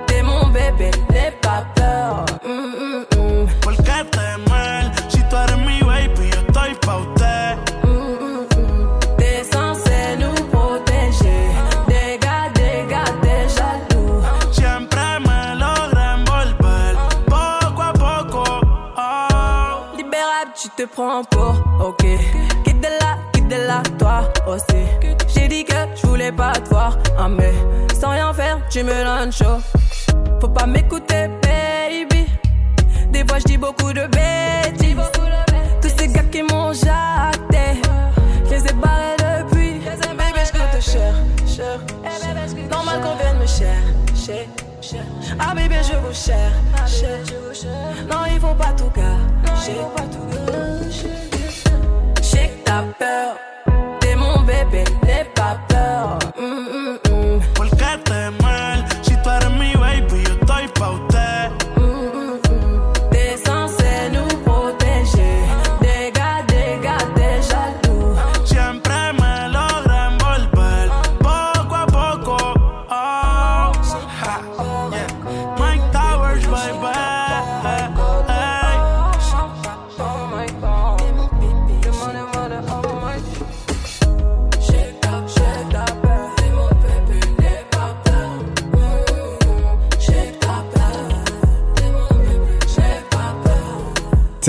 T'es 0.08 0.24
mon 0.24 0.52
bébé, 0.52 0.92
n'aie 1.10 1.32
pas 1.42 1.66
peur. 1.76 2.26
Mm, 2.46 2.52
mm, 2.52 3.06
mm. 3.18 3.48
¿Por 3.62 3.76
qué 3.78 4.04
temer? 4.12 4.92
Si 5.10 5.22
tú 5.30 5.36
eres 5.36 5.58
mi 5.58 5.80
baby, 5.82 6.30
yo 6.32 6.40
estoy 6.40 6.76
pa' 6.86 6.98
usted. 6.98 7.19
Prends 21.00 21.24
pour 21.24 21.56
ok. 21.88 22.04
Quitte 22.66 22.82
de 22.82 22.92
là, 23.02 23.18
quitte 23.32 23.48
de 23.48 23.56
là, 23.56 23.82
toi 23.98 24.30
aussi. 24.48 24.84
J'ai 25.34 25.48
dit 25.48 25.64
que 25.64 25.80
je 25.96 26.06
voulais 26.06 26.32
pas 26.32 26.52
te 26.52 26.70
voir, 26.70 26.98
ah, 27.18 27.30
mais 27.30 27.54
sans 28.00 28.10
rien 28.10 28.34
faire, 28.34 28.60
tu 28.70 28.84
me 28.84 29.04
donnes 29.04 29.32
chaud. 29.32 29.60
Faut 30.42 30.50
pas 30.50 30.66
m'écouter, 30.66 31.30
baby. 31.42 32.26
Des 33.12 33.26
fois, 33.26 33.40
je 33.40 33.46
dis 33.46 33.58
beaucoup 33.58 33.94
de 33.94 34.06
bêtises. 34.08 35.19
Ah, 45.40 45.54
bébé, 45.54 45.76
je 45.84 45.96
vous 45.98 46.14
cherche. 46.14 47.04
Non, 48.10 48.26
il 48.34 48.40
faut 48.40 48.56
pas 48.56 48.74
tout 48.78 48.90
gâcher. 48.96 49.78
Je 52.18 52.24
sais 52.24 52.48
que 52.48 52.64
t'as 52.66 52.84
peur. 52.98 53.38
T'es 54.00 54.16
mon 54.16 54.42
bébé, 54.42 54.84
n'aie 55.04 55.28
pas 55.36 55.60
peur. 55.68 56.20
Mm, 56.40 56.44
mm, 56.44 57.09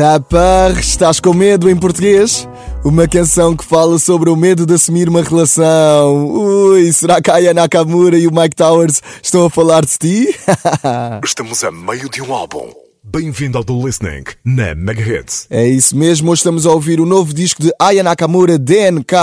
peur. 0.00 0.20
Tapar, 0.20 0.78
estás 0.78 1.20
com 1.20 1.34
medo 1.34 1.68
em 1.68 1.76
português? 1.76 2.48
Uma 2.82 3.06
canção 3.06 3.54
que 3.54 3.64
fala 3.64 3.98
sobre 3.98 4.30
o 4.30 4.36
medo 4.36 4.64
de 4.64 4.72
assumir 4.72 5.10
uma 5.10 5.22
relação. 5.22 6.26
Ui, 6.26 6.90
será 6.90 7.20
que 7.20 7.30
a 7.30 7.34
Aya 7.34 7.52
Nakamura 7.52 8.16
e 8.16 8.26
o 8.26 8.34
Mike 8.34 8.56
Towers 8.56 9.02
estão 9.22 9.44
a 9.44 9.50
falar 9.50 9.84
de 9.84 9.98
ti? 9.98 10.34
Estamos 11.22 11.62
a 11.62 11.70
meio 11.70 12.08
de 12.08 12.22
um 12.22 12.32
álbum. 12.32 12.70
Bem-vindo 13.02 13.58
ao 13.58 13.64
Do 13.64 13.86
Listening 13.86 14.24
na 14.44 14.74
Mega 14.74 15.02
Hits. 15.02 15.46
É 15.50 15.66
isso 15.66 15.96
mesmo, 15.96 16.30
hoje 16.30 16.40
estamos 16.40 16.64
a 16.64 16.70
ouvir 16.70 17.00
o 17.00 17.06
novo 17.06 17.34
disco 17.34 17.62
de 17.62 17.72
Aya 17.78 18.02
Nakamura, 18.02 18.58
DNK, 18.58 19.14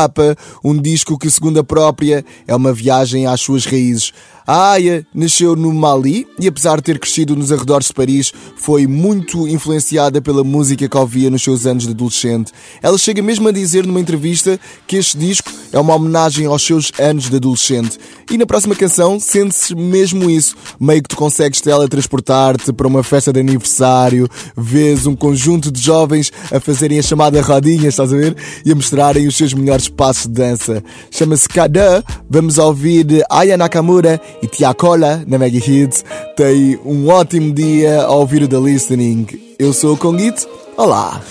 um 0.64 0.76
disco 0.76 1.18
que, 1.18 1.30
segundo 1.30 1.60
a 1.60 1.64
própria, 1.64 2.26
é 2.48 2.56
uma 2.56 2.74
viagem 2.74 3.28
às 3.28 3.40
suas 3.40 3.66
raízes. 3.66 4.12
A 4.48 4.72
Aya 4.72 5.06
nasceu 5.14 5.58
no 5.58 5.74
Mali 5.74 6.26
e, 6.40 6.48
apesar 6.48 6.78
de 6.78 6.84
ter 6.84 7.00
crescido 7.00 7.36
nos 7.36 7.52
arredores 7.52 7.88
de 7.88 7.94
Paris, 7.94 8.32
foi 8.56 8.88
muito 8.88 9.46
influenciada 9.46 10.22
pela 10.22 10.42
música 10.42 10.88
que 10.88 10.98
ouvia 10.98 11.30
nos 11.30 11.44
seus 11.44 11.66
anos 11.66 11.84
de 11.84 11.90
adolescente. 11.90 12.54
Ela 12.82 12.98
chega 12.98 13.22
mesmo 13.22 13.50
a 13.50 13.52
dizer 13.52 13.86
numa 13.86 14.00
entrevista 14.00 14.58
que 14.88 14.96
este 14.96 15.18
disco 15.18 15.52
é 15.74 15.78
uma 15.78 15.94
homenagem 15.94 16.46
aos 16.46 16.66
seus 16.66 16.94
anos 16.98 17.30
de 17.30 17.36
adolescente. 17.36 18.00
E 18.32 18.38
na 18.38 18.46
próxima 18.46 18.74
canção 18.74 19.20
sente-se 19.20 19.76
mesmo 19.76 20.30
isso, 20.30 20.56
meio 20.80 21.02
que 21.02 21.10
tu 21.10 21.18
consegues 21.18 21.60
teletransportar-te 21.60 22.72
para 22.72 22.88
uma 22.88 23.04
festa 23.04 23.34
de 23.34 23.42
aniversário, 23.42 24.30
vês 24.56 25.06
um 25.06 25.16
conjunto 25.16 25.70
de 25.70 25.82
jovens 25.82 26.32
a 26.54 26.60
fazerem 26.62 27.00
a 27.00 27.02
chamada 27.04 27.42
rodinha, 27.42 27.90
estás 27.90 28.14
a 28.14 28.16
ver? 28.16 28.36
E 28.66 28.72
a 28.72 28.76
mostrarem 28.76 29.28
os 29.28 29.36
seus 29.36 29.54
melhores 29.54 29.90
passos 29.90 30.28
de 30.28 30.34
dança. 30.34 30.82
Chama-se 31.12 31.50
Kada, 31.50 32.02
vamos 32.30 32.58
ouvir 32.58 33.26
Aya 33.30 33.58
Nakamura 33.58 34.22
e 34.42 34.48
Tiakola 34.48 35.24
na 35.28 35.38
Mega 35.38 35.58
Hits. 35.58 36.04
Tem 36.36 36.80
um 36.86 37.10
ótimo 37.10 37.54
dia 37.54 38.04
a 38.04 38.12
ouvir 38.12 38.44
o 38.44 38.48
The 38.48 38.58
Listening. 38.58 39.28
Eu 39.60 39.74
sou 39.74 39.94
o 39.94 39.98
Conguito, 39.98 40.48
olá! 40.78 41.22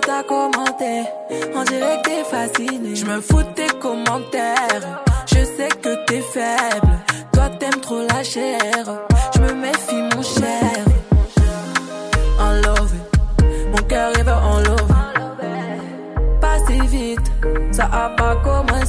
T'as 0.00 0.22
commenté. 0.22 1.04
On 1.54 1.64
dirait 1.64 2.00
que 2.02 2.08
t'es 2.08 2.24
fasciné. 2.24 2.94
Je 2.94 3.04
me 3.04 3.20
fous 3.20 3.42
de 3.42 3.52
tes 3.54 3.78
commentaires. 3.78 5.02
Je 5.26 5.44
sais 5.44 5.68
que 5.68 6.06
t'es 6.06 6.22
faible. 6.22 6.98
Toi 7.32 7.50
t'aimes 7.58 7.80
trop 7.82 8.02
la 8.10 8.22
chair. 8.22 8.84
Je 9.34 9.40
me 9.40 9.52
méfie 9.54 10.16
mon 10.16 10.22
cher 10.22 10.87
Ça 17.78 17.88
a 17.92 18.08
pas 18.10 18.34
commencé 18.42 18.87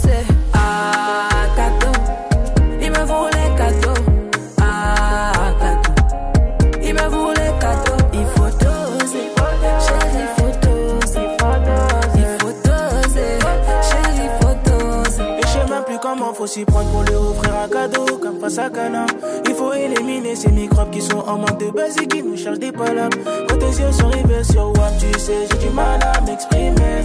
prendre 16.66 16.90
pour 16.90 17.04
lui 17.04 17.14
offrir 17.14 17.54
un 17.64 17.68
cadeau 17.68 18.18
comme 18.18 18.40
face 18.40 18.58
à 18.58 18.70
Cana. 18.70 19.06
Il 19.48 19.54
faut 19.54 19.72
éliminer 19.72 20.36
ces 20.36 20.50
microbes 20.52 20.90
qui 20.90 21.02
sont 21.02 21.20
en 21.20 21.38
manque 21.38 21.60
de 21.60 21.70
base 21.70 21.96
et 22.02 22.08
qui 22.08 22.24
nous 22.24 22.36
cherchent 22.36 22.60
des 22.60 22.72
palabres. 22.72 23.18
Quand 23.48 23.58
tes 23.58 23.82
yeux 23.82 23.92
sont 23.92 24.08
rivés 24.08 24.44
sur 24.44 24.68
WAP, 24.70 24.98
tu 25.00 25.20
sais, 25.20 25.48
j'ai 25.52 25.68
du 25.68 25.70
mal 25.74 26.00
à 26.02 26.20
m'exprimer. 26.22 27.02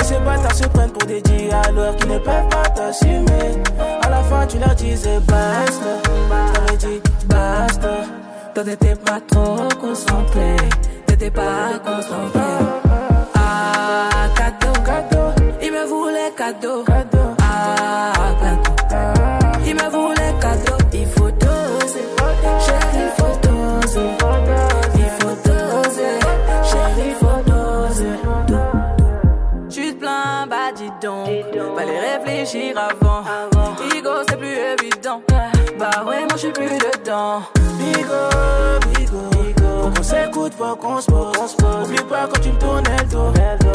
Et 0.00 0.04
ces 0.04 0.18
bâtards 0.18 0.54
se 0.54 0.64
prennent 0.68 0.90
pour 0.90 1.06
des 1.06 1.20
dialogues 1.20 1.96
qui 2.00 2.08
ne 2.08 2.18
peuvent 2.18 2.48
pas 2.48 2.68
t'assumer. 2.74 3.60
À 4.02 4.08
la 4.08 4.22
fin, 4.22 4.46
tu 4.46 4.58
leur 4.58 4.74
disais 4.74 5.20
basta. 5.20 6.00
Je 6.04 6.52
t'avais 6.54 6.76
dit 6.78 7.02
basta. 7.26 7.88
Toi, 8.54 8.64
t'étais 8.64 8.96
pas 8.96 9.20
trop 9.30 9.68
concentré. 9.78 10.56
T'étais 11.06 11.30
pas 11.30 11.78
concentré. 11.84 12.40
Ah, 13.34 14.28
cadeau. 14.34 14.72
Cadeau, 14.86 15.44
Il 15.62 15.72
me 15.72 15.84
voulait 15.84 16.32
cadeau. 16.36 16.84
Faut 40.66 40.76
qu'on 40.76 41.00
se 41.00 41.06
pose. 41.06 41.84
Oublie 41.84 42.02
pas 42.08 42.26
quand 42.26 42.40
tu 42.40 42.50
me 42.50 42.58
tournais 42.58 42.96
le 42.98 43.08
dos. 43.08 43.65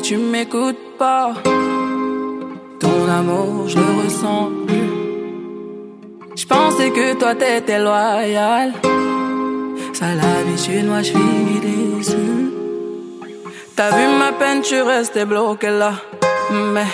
Tu 0.00 0.16
m'écoutes 0.16 0.96
pas. 0.98 1.34
Ton 2.80 3.08
amour, 3.08 3.68
je 3.68 3.76
le 3.76 4.02
ressens 4.02 4.50
plus. 4.66 4.90
Je 6.36 6.46
pensais 6.46 6.90
que 6.90 7.14
toi 7.14 7.34
t'étais 7.34 7.78
loyal. 7.78 8.72
Ça 9.92 10.06
l'habitude, 10.14 10.86
moi 10.86 11.02
je 11.02 11.12
finis 11.12 11.60
déçu. 11.60 12.52
T'as 13.76 13.90
vu 13.90 14.06
ma 14.18 14.32
peine, 14.32 14.62
tu 14.62 14.80
restais 14.80 15.24
bloqué 15.24 15.70
là. 15.70 15.92
Mais 16.74 16.90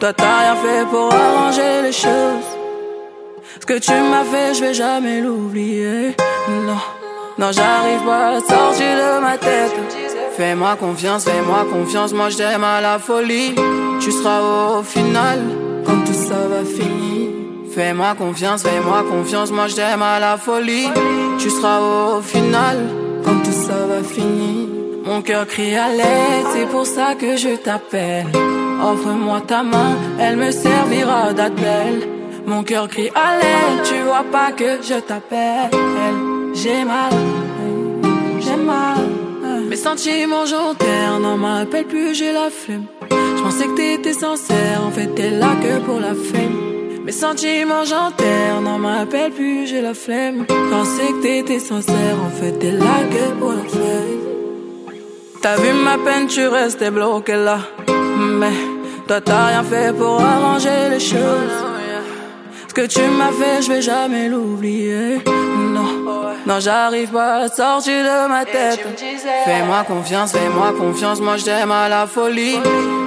toi 0.00 0.12
t'as 0.12 0.38
rien 0.40 0.56
fait 0.56 0.84
pour 0.90 1.12
arranger 1.12 1.82
les 1.82 1.92
choses. 1.92 2.48
Ce 3.60 3.66
que 3.66 3.78
tu 3.78 3.92
m'as 3.92 4.24
fait, 4.24 4.54
je 4.54 4.60
vais 4.64 4.74
jamais 4.74 5.20
l'oublier. 5.20 6.16
Non, 6.48 6.82
non, 7.38 7.52
j'arrive 7.52 8.04
pas 8.04 8.28
à 8.36 8.40
sortir 8.40 8.96
de 9.02 9.20
ma 9.20 9.36
tête. 9.38 10.07
Fais-moi 10.38 10.76
confiance, 10.76 11.24
fais-moi 11.24 11.66
confiance, 11.68 12.12
moi 12.12 12.28
je 12.28 12.36
t'aime 12.36 12.62
à 12.62 12.80
la 12.80 13.00
folie. 13.00 13.56
Tu 13.98 14.12
seras 14.12 14.78
au 14.78 14.84
final, 14.84 15.40
quand 15.84 16.04
tout 16.04 16.12
ça 16.12 16.46
va 16.48 16.64
finir. 16.64 17.30
Fais-moi 17.74 18.14
confiance, 18.16 18.62
fais-moi 18.62 19.02
confiance, 19.10 19.50
moi 19.50 19.66
je 19.66 19.74
t'aime 19.74 20.00
à 20.00 20.20
la 20.20 20.36
folie. 20.36 20.86
Tu 21.40 21.50
seras 21.50 21.80
au 21.80 22.20
final, 22.20 22.78
quand 23.24 23.42
tout 23.42 23.50
ça 23.50 23.84
va 23.90 24.00
finir. 24.04 24.68
Mon 25.04 25.22
cœur 25.22 25.44
crie 25.44 25.74
à 25.74 25.88
l'aide, 25.88 26.46
c'est 26.52 26.68
pour 26.68 26.86
ça 26.86 27.16
que 27.16 27.36
je 27.36 27.56
t'appelle. 27.56 28.28
Offre-moi 28.80 29.40
ta 29.40 29.64
main, 29.64 29.96
elle 30.20 30.36
me 30.36 30.52
servira 30.52 31.32
d'appel. 31.32 32.06
Mon 32.46 32.62
cœur 32.62 32.86
crie 32.86 33.10
à 33.12 33.38
l'aide, 33.40 33.82
tu 33.82 34.00
vois 34.02 34.24
pas 34.30 34.52
que 34.52 34.80
je 34.88 35.00
t'appelle. 35.00 35.70
J'ai 36.54 36.84
mal, 36.84 37.12
j'ai 38.38 38.54
mal. 38.54 39.07
Mes 39.78 39.84
sentiments 39.84 40.44
j'enterre, 40.44 41.20
n'en 41.20 41.36
m'appelle 41.36 41.84
plus, 41.84 42.12
j'ai 42.12 42.32
la 42.32 42.50
flemme. 42.50 42.86
Je 43.12 43.42
pensais 43.44 43.66
que 43.68 43.76
t'étais 43.76 44.12
sincère, 44.12 44.82
en 44.84 44.90
fait 44.90 45.06
t'es 45.14 45.30
là 45.30 45.54
que 45.62 45.78
pour 45.86 46.00
la 46.00 46.16
flemme. 46.16 47.04
Mes 47.04 47.12
sentiments 47.12 47.84
j'enterre, 47.84 48.60
n'en 48.60 48.76
m'appelle 48.80 49.30
plus, 49.30 49.68
j'ai 49.68 49.80
la 49.80 49.94
flemme. 49.94 50.46
Je 50.48 50.70
pensais 50.74 51.12
que 51.12 51.22
t'étais 51.22 51.60
sincère, 51.60 52.16
en 52.26 52.28
fait 52.28 52.58
t'es 52.58 52.72
là 52.72 53.04
que 53.08 53.38
pour 53.38 53.52
la 53.52 53.62
flemme. 53.68 54.96
T'as 55.42 55.56
vu 55.58 55.72
ma 55.72 55.96
peine, 55.98 56.26
tu 56.26 56.48
restais 56.48 56.90
bloqué 56.90 57.36
là. 57.36 57.60
Mais 58.18 58.58
toi 59.06 59.20
t'as 59.20 59.46
rien 59.46 59.62
fait 59.62 59.96
pour 59.96 60.20
arranger 60.20 60.90
les 60.90 60.98
choses. 60.98 61.67
Ce 62.68 62.74
que 62.74 62.86
tu 62.86 63.00
m'as 63.00 63.32
fait, 63.32 63.62
je 63.62 63.72
vais 63.72 63.82
jamais 63.82 64.28
l'oublier. 64.28 65.20
Non, 65.26 65.88
non, 66.46 66.60
j'arrive 66.60 67.10
pas 67.10 67.36
à 67.36 67.48
sortir 67.48 68.04
de 68.04 68.28
ma 68.28 68.44
tête. 68.44 68.80
Fais-moi 69.44 69.84
confiance, 69.86 70.32
fais-moi 70.32 70.72
confiance, 70.78 71.20
moi 71.20 71.36
je 71.36 71.44
t'aime 71.44 71.72
à 71.72 71.88
la 71.88 72.06
folie. 72.06 72.58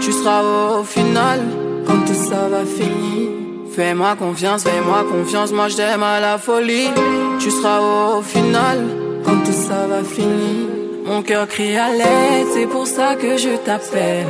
Tu 0.01 0.11
seras 0.11 0.41
au 0.79 0.83
final, 0.83 1.39
quand 1.85 2.05
tout 2.05 2.13
ça 2.29 2.47
va 2.49 2.65
finir. 2.65 3.29
Fais-moi 3.73 4.15
confiance, 4.17 4.63
fais-moi 4.63 5.05
confiance, 5.09 5.51
moi 5.53 5.69
je 5.69 5.77
t'aime 5.77 6.03
à 6.03 6.19
la 6.19 6.37
folie. 6.37 6.89
Tu 7.39 7.51
seras 7.51 7.79
au 8.17 8.21
final, 8.21 8.79
quand 9.23 9.43
tout 9.45 9.53
ça 9.53 9.87
va 9.87 10.03
finir. 10.03 10.67
Mon 11.05 11.21
cœur 11.21 11.47
crie 11.47 11.77
à 11.77 11.89
l'aide, 11.89 12.47
c'est 12.53 12.67
pour 12.67 12.87
ça 12.87 13.15
que 13.15 13.37
je 13.37 13.55
t'appelle. 13.65 14.27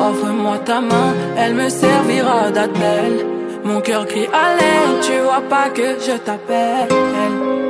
Offre-moi 0.00 0.58
ta 0.58 0.80
main, 0.80 1.14
elle 1.36 1.54
me 1.54 1.68
servira 1.68 2.50
d'appel. 2.50 3.26
Mon 3.64 3.80
cœur 3.80 4.06
crie 4.06 4.26
à 4.32 4.56
tu 5.02 5.18
vois 5.18 5.42
pas 5.48 5.68
que 5.70 5.98
je 6.00 6.16
t'appelle. 6.18 6.88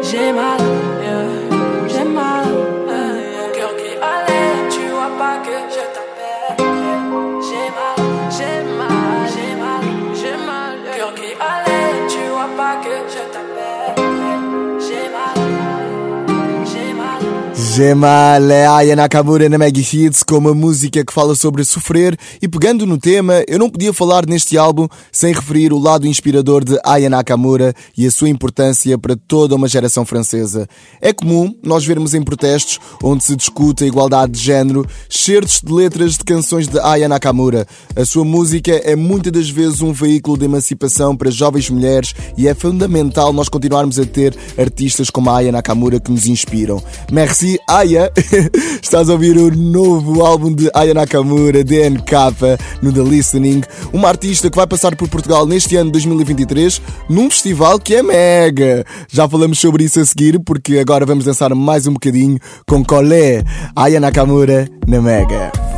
J'ai 0.03 0.33
mal, 0.33 0.59
é 17.81 18.67
Aya 18.67 18.97
Nakamura 18.97 19.49
na 19.49 19.57
Mega 19.57 19.79
Hits 19.79 20.25
com 20.25 20.37
uma 20.37 20.53
música 20.53 21.05
que 21.05 21.13
fala 21.13 21.37
sobre 21.37 21.63
sofrer 21.63 22.19
e 22.43 22.49
pegando 22.49 22.85
no 22.85 22.99
tema, 22.99 23.45
eu 23.47 23.57
não 23.57 23.71
podia 23.71 23.93
falar 23.93 24.27
neste 24.27 24.59
álbum 24.59 24.89
sem 25.13 25.33
referir 25.33 25.73
o 25.73 25.79
lado 25.79 26.05
inspirador 26.05 26.65
de 26.65 26.77
Aya 26.85 27.09
Nakamura 27.09 27.73
e 27.97 28.05
a 28.05 28.11
sua 28.11 28.29
importância 28.29 28.99
para 28.99 29.15
toda 29.15 29.55
uma 29.55 29.69
geração 29.69 30.05
francesa. 30.05 30.67
É 31.01 31.13
comum 31.13 31.55
nós 31.63 31.85
vermos 31.85 32.15
em 32.15 32.23
protestos 32.23 32.81
onde 33.01 33.23
se 33.23 33.37
discute 33.37 33.85
a 33.85 33.87
igualdade 33.87 34.33
de 34.33 34.41
género 34.41 34.85
certos 35.09 35.61
de 35.63 35.73
letras 35.73 36.15
de 36.15 36.25
canções 36.25 36.67
de 36.67 36.81
Aya 36.81 37.09
Nakamura. 37.09 37.65
A 37.95 38.05
sua 38.05 38.25
música 38.25 38.73
é 38.73 38.97
muitas 38.97 39.31
das 39.31 39.51
vezes 39.51 39.83
um 39.83 39.93
veículo 39.93 40.37
de 40.37 40.47
emancipação 40.47 41.17
para 41.17 41.31
jovens 41.31 41.71
mulheres 41.71 42.13
e 42.37 42.49
é 42.49 42.55
fundamental 42.55 43.33
nós 43.33 43.49
continuarmos 43.49 44.01
a 44.01 44.05
ter 44.05 44.37
artistas 44.59 45.11
como 45.11 45.31
a 45.31 45.37
Aya 45.37 45.53
Nakamura 45.53 46.01
que 46.01 46.11
nos 46.11 46.27
inspiram. 46.27 46.83
Merci 47.13 47.57
Aya, 47.69 48.11
estás 48.83 49.11
a 49.11 49.13
ouvir 49.13 49.37
o 49.37 49.55
novo 49.55 50.25
álbum 50.25 50.51
de 50.51 50.71
Aya 50.73 50.95
Nakamura, 50.95 51.63
DNK, 51.63 52.59
no 52.81 52.91
The 52.91 53.03
Listening, 53.03 53.63
uma 53.93 54.09
artista 54.09 54.51
que 54.51 54.57
vai 54.57 54.67
passar 54.67 54.97
por 54.97 55.07
Portugal 55.07 55.47
neste 55.47 55.77
ano 55.77 55.91
de 55.91 55.93
2023 55.93 56.81
num 57.11 57.29
festival 57.29 57.79
que 57.79 57.97
é 57.97 58.03
mega. 58.03 58.87
Já 59.07 59.29
falamos 59.29 59.59
sobre 59.59 59.85
isso 59.85 60.01
a 60.01 60.07
seguir, 60.07 60.41
porque 60.41 60.79
agora 60.79 61.05
vamos 61.05 61.27
dançar 61.27 61.55
mais 61.55 61.87
um 61.87 61.93
bocadinho 61.93 62.39
com 62.67 62.83
Colé, 62.83 63.45
Aya 63.77 64.01
Nakamura 64.01 64.67
na 64.87 65.03
Mega. 65.03 65.78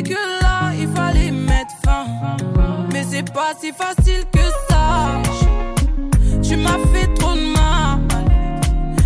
Que 0.00 0.14
là 0.14 0.72
il 0.78 0.88
fallait 0.94 1.32
mettre 1.32 1.72
fin. 1.84 2.06
Mais 2.92 3.02
c'est 3.02 3.30
pas 3.32 3.52
si 3.60 3.72
facile 3.72 4.24
que 4.32 4.44
ça. 4.70 5.20
Tu 6.40 6.56
m'as 6.56 6.78
fait 6.92 7.12
trop 7.14 7.34
de 7.34 7.52
mal. 7.52 7.98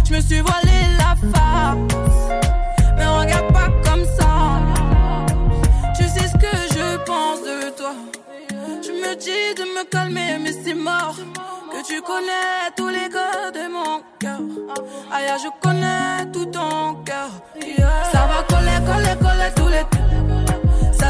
Je 0.04 0.14
me 0.14 0.20
suis 0.20 0.40
voilé 0.40 0.76
la 0.98 1.14
face. 1.32 2.32
Mais 2.96 3.06
regarde 3.06 3.52
pas 3.52 3.70
comme 3.82 4.04
ça. 4.18 4.60
Tu 5.96 6.04
sais 6.04 6.28
ce 6.28 6.34
que 6.34 6.54
je 6.74 6.96
pense 7.06 7.40
de 7.40 7.70
toi. 7.74 7.94
Tu 8.82 8.92
me 8.92 9.16
dis 9.16 9.54
de 9.56 9.64
me 9.74 9.84
calmer, 9.90 10.38
mais 10.42 10.52
c'est 10.52 10.74
mort. 10.74 11.16
Que 11.72 11.86
tu 11.86 12.02
connais 12.02 12.70
tous 12.76 12.88
les 12.88 13.08
gars 13.08 13.50
de 13.50 13.72
mon 13.72 14.02
cœur. 14.20 14.40
Aïe, 15.10 15.32
je 15.42 15.48
connais 15.66 16.30
tout 16.32 16.46
ton 16.46 16.96
cœur. 17.04 17.30
Ça 18.12 18.28
va 18.30 18.42
coller, 18.46 18.78
coller, 18.86 19.16
coller 19.18 19.52
tous 19.56 19.68
les. 19.68 19.82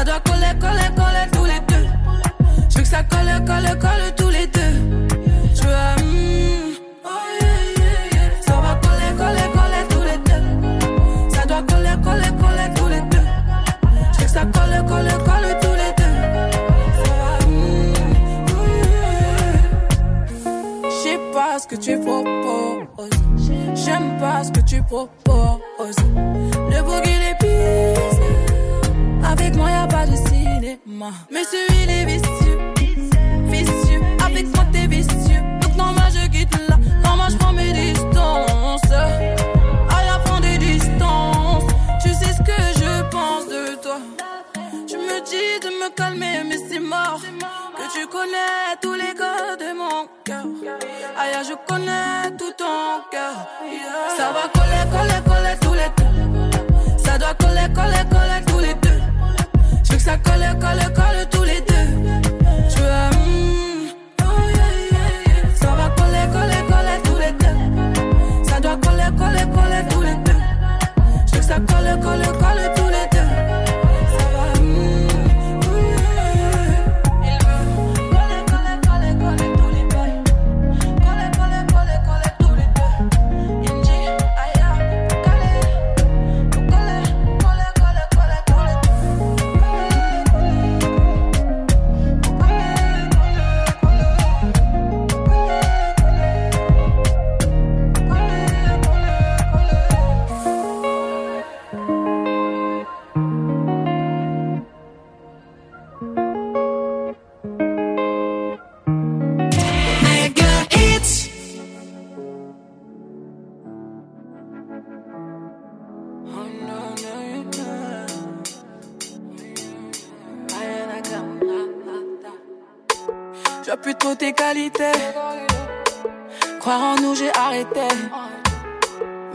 Ça 0.03 0.09
doit 0.09 0.19
coller, 0.19 0.53
coller, 0.59 0.89
coller 0.97 1.27
tous 1.31 1.45
les 1.45 1.61
deux. 1.61 1.87
Je 2.67 2.75
veux 2.75 2.81
que 2.81 2.87
ça 2.89 3.03
colle, 3.03 3.45
colle, 3.47 3.79
colle 3.79 4.13
tous 4.17 4.27
les 4.27 4.47
deux. 4.47 4.75
Je 5.55 5.61
veux. 5.63 5.71
mm, 6.03 6.75
oh. 7.05 7.09
Ça 8.41 8.53
va 8.55 8.75
coller, 8.83 9.13
coller, 9.17 9.47
coller 9.55 9.85
tous 9.89 10.03
les 10.03 10.17
deux. 10.17 10.43
Ça 11.33 11.45
coller, 11.61 11.95
coller, 12.03 12.33
coller 12.41 12.69
tous 12.75 12.89
les 12.89 12.99
deux. 12.99 13.27
Je 14.11 14.25
que 14.25 14.29
ça 14.29 14.41
colle, 14.41 14.85
colle, 14.89 15.07
colle 15.23 15.51
tous 15.61 15.77
les 15.81 15.93
deux. 15.95 16.15
Ça 16.99 17.11
va. 17.19 17.31
mm, 17.47 17.93
oh 21.59 21.65
que 21.65 21.77
tu 21.77 21.97
proposes. 22.01 23.21
J'aime 23.73 24.17
pas 24.19 24.43
ce 24.43 24.51
que 24.51 24.59
tu 24.59 24.83
proposes. 24.83 25.95
Le. 26.69 27.22
Avec 29.33 29.55
moi 29.55 29.67
y 29.67 29.73
a 29.73 29.87
pas 29.87 30.05
de 30.05 30.15
cinéma. 30.15 31.09
Celui 31.31 31.83
il 31.83 31.89
est 31.89 32.05
vicieux. 32.05 32.59
Vicieux. 33.45 34.01
Avec 34.23 34.45
moi 34.55 34.63
t'es 34.71 34.85
vicieux. 34.85 35.41
Donc 35.59 35.75
non 35.75 35.91
moi 35.97 36.07
je 36.13 36.29
quitte 36.29 36.55
là. 36.69 36.77
Non 37.03 37.15
moi 37.17 37.27
je 37.31 37.37
prends 37.37 37.51
mes 37.51 37.73
distances. 37.73 38.91
À 38.91 39.99
la 40.09 40.19
fin 40.25 40.39
des 40.39 40.59
distances. 40.59 41.63
Tu 42.03 42.09
sais 42.09 42.33
ce 42.37 42.43
que 42.49 42.59
je 42.79 43.09
pense 43.09 43.47
de 43.47 43.75
toi. 43.81 43.97
Tu 44.87 44.97
me 44.97 45.17
dis 45.25 45.59
de 45.65 45.69
me 45.81 45.89
calmer, 45.89 46.43
mais 46.47 46.59
c'est 46.69 46.79
mort. 46.79 47.19
Que 47.77 47.85
tu 47.91 48.05
connais 48.05 48.77
tous 48.83 48.93
les 48.93 49.13
gars 49.19 49.55
de 49.59 49.75
mon 49.75 50.07
cœur. 50.23 50.45
Aïe, 51.17 51.33
je 51.49 51.55
connais 51.67 52.29
tout 52.37 52.53
ton 52.55 53.01
cœur. 53.11 53.35
Ça 54.15 54.31
va 54.31 54.62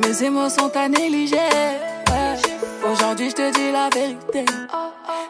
Mes 0.02 0.22
émotions 0.22 0.68
t'as 0.72 0.88
négligé. 0.88 1.36
Aujourd'hui, 2.90 3.30
je 3.30 3.34
te 3.34 3.52
dis 3.52 3.70
la 3.72 3.88
vérité. 3.90 4.44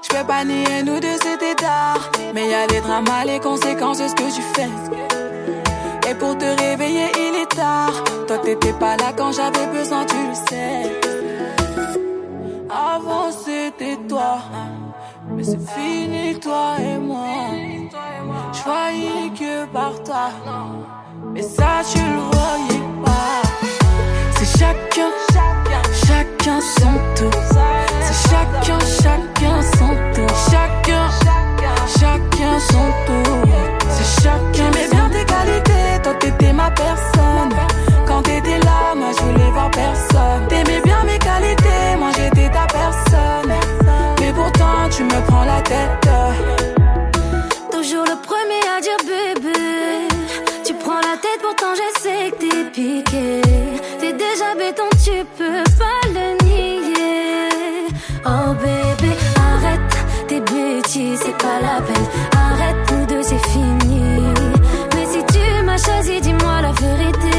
Je 0.03 0.17
peux 0.17 0.25
pas 0.25 0.45
nier 0.45 0.83
nous 0.85 1.01
deux, 1.01 1.19
c'était 1.23 1.55
tard. 1.55 2.11
Mais 2.35 2.49
y 2.49 2.55
a 2.55 2.67
les 2.67 2.81
dramas, 2.81 3.25
les 3.25 3.41
conséquences 3.41 3.99
de 3.99 4.09
ce 4.09 4.15
que 4.15 4.35
tu 4.35 4.43
fais. 4.55 4.69
Et 6.09 6.15
pour 6.15 6.39
te 6.39 6.45
réveiller, 6.45 7.09
il 7.17 7.43
est 7.43 7.57
tard. 7.57 8.05
Toi, 8.27 8.39
t'étais 8.39 8.73
pas 8.73 8.97
là 8.97 9.13
quand 9.17 9.33
j'avais 9.33 9.67
besoin, 9.67 10.05
tu 10.05 10.17
le 10.17 10.35
sais. 10.35 11.01
Avant, 12.71 13.31
c'était 13.33 13.99
toi. 14.09 14.39
Mais 15.31 15.45
c'est 15.45 15.61
fini, 15.61 16.39
toi 16.39 16.77
et 16.79 16.99
moi. 16.99 17.27
Je 18.53 18.61
croyais 18.61 19.31
que 19.39 19.67
par 19.67 20.03
toi. 20.05 20.31
Mais 21.33 21.43
ça, 21.43 21.83
tu 21.91 21.99
le 21.99 22.21
voyais 22.33 22.83
pas. 23.05 23.43
C'est 24.37 24.59
chacun, 24.59 25.11
chacun 26.07 26.61
son 26.61 26.93
tour. 27.17 27.41
C'est 28.01 28.31
chacun, 28.31 28.79
chacun 29.03 29.63
son 29.77 29.89
tour. 30.15 30.37
Chacun, 30.51 31.09
C'est 31.87 32.01
chacun 32.01 32.59
son 32.71 32.87
tour. 33.07 33.45
C'est 33.91 34.23
chacun. 34.23 34.39
J'aimais 34.53 34.89
bien 34.91 35.09
tes 35.11 35.25
qualités, 35.25 36.03
toi 36.03 36.15
t'étais 36.15 36.53
ma 36.53 36.71
personne. 36.71 37.55
Quand 38.07 38.23
t'étais 38.23 38.59
là, 38.61 38.95
moi 38.97 39.09
je 39.17 39.23
voulais 39.25 39.51
voir 39.51 39.71
personne. 39.71 40.47
T'aimais 40.49 40.81
bien 40.83 41.05
mes 41.05 41.19
qualités, 41.19 41.97
moi 41.99 42.11
j'étais 42.17 42.51
ta 42.51 42.67
personne. 42.67 43.53
Mais 44.21 44.33
pourtant 44.33 44.89
tu 44.91 45.05
me 45.05 45.21
prends 45.27 45.45
la 45.45 45.61
tête. 45.63 46.09
Toujours 47.71 48.05
le 48.05 48.17
premier 48.27 48.63
à 48.77 48.81
dire 48.81 48.97
bébé. 49.07 50.08
T'es 54.01 54.13
déjà 54.13 54.55
béton, 54.57 54.89
tu 55.05 55.25
peux 55.37 55.65
pas 55.79 56.01
le 56.15 56.45
nier. 56.45 57.49
Oh 58.25 58.53
bébé, 58.55 59.15
arrête 59.37 60.27
tes 60.29 60.41
bêtises, 60.41 61.21
c'est 61.25 61.37
pas 61.39 61.61
la 61.61 61.81
peine. 61.81 62.09
Arrête, 62.37 62.77
nous 62.93 63.07
deux, 63.07 63.23
c'est 63.23 63.45
fini. 63.49 64.01
Mais 64.95 65.07
si 65.07 65.25
tu 65.33 65.65
m'as 65.65 65.79
choisi, 65.79 66.21
dis-moi 66.21 66.61
la 66.63 66.73
vérité. 66.73 67.39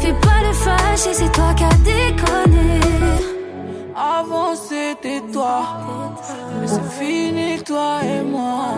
Fais 0.00 0.14
pas 0.26 0.40
le 0.46 0.52
fâché, 0.52 1.14
c'est 1.14 1.32
toi 1.32 1.54
qui 1.56 1.64
as 1.64 1.78
déconné. 1.92 2.80
Avant 3.94 4.54
c'était 4.54 5.22
toi, 5.32 5.62
mais 6.60 6.66
c'est 6.66 6.90
fini 6.98 7.62
toi 7.62 8.00
et 8.04 8.22
moi. 8.22 8.74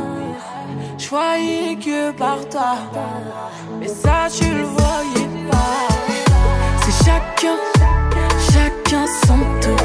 Je 0.97 1.09
voyais 1.09 1.77
que 1.77 2.13
par 2.13 2.39
toi, 2.49 2.77
mais 3.81 3.89
ça 3.89 4.29
tu 4.31 4.45
le 4.45 4.63
voyais 4.63 5.18
chacun, 7.19 7.57
chacun 8.53 9.07
son 9.27 9.39
tour. 9.61 9.77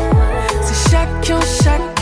C'est 0.61 0.91
chacun, 0.91 1.39
chacun 1.63 1.92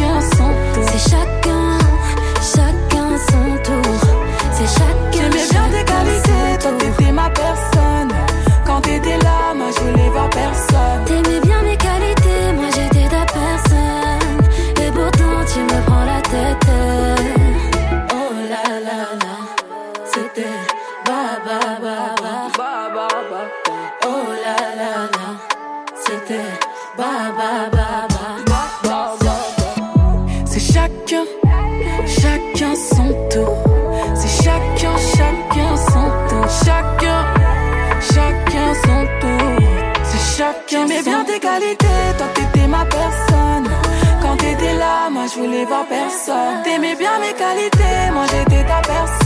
je 45.33 45.39
voulais 45.39 45.65
voir 45.65 45.85
personne. 45.87 46.63
T'aimais 46.63 46.95
bien 46.95 47.19
mes 47.19 47.33
qualités, 47.33 48.11
moi 48.11 48.25
j'étais 48.25 48.63
ta 48.65 48.81
personne. 48.81 49.20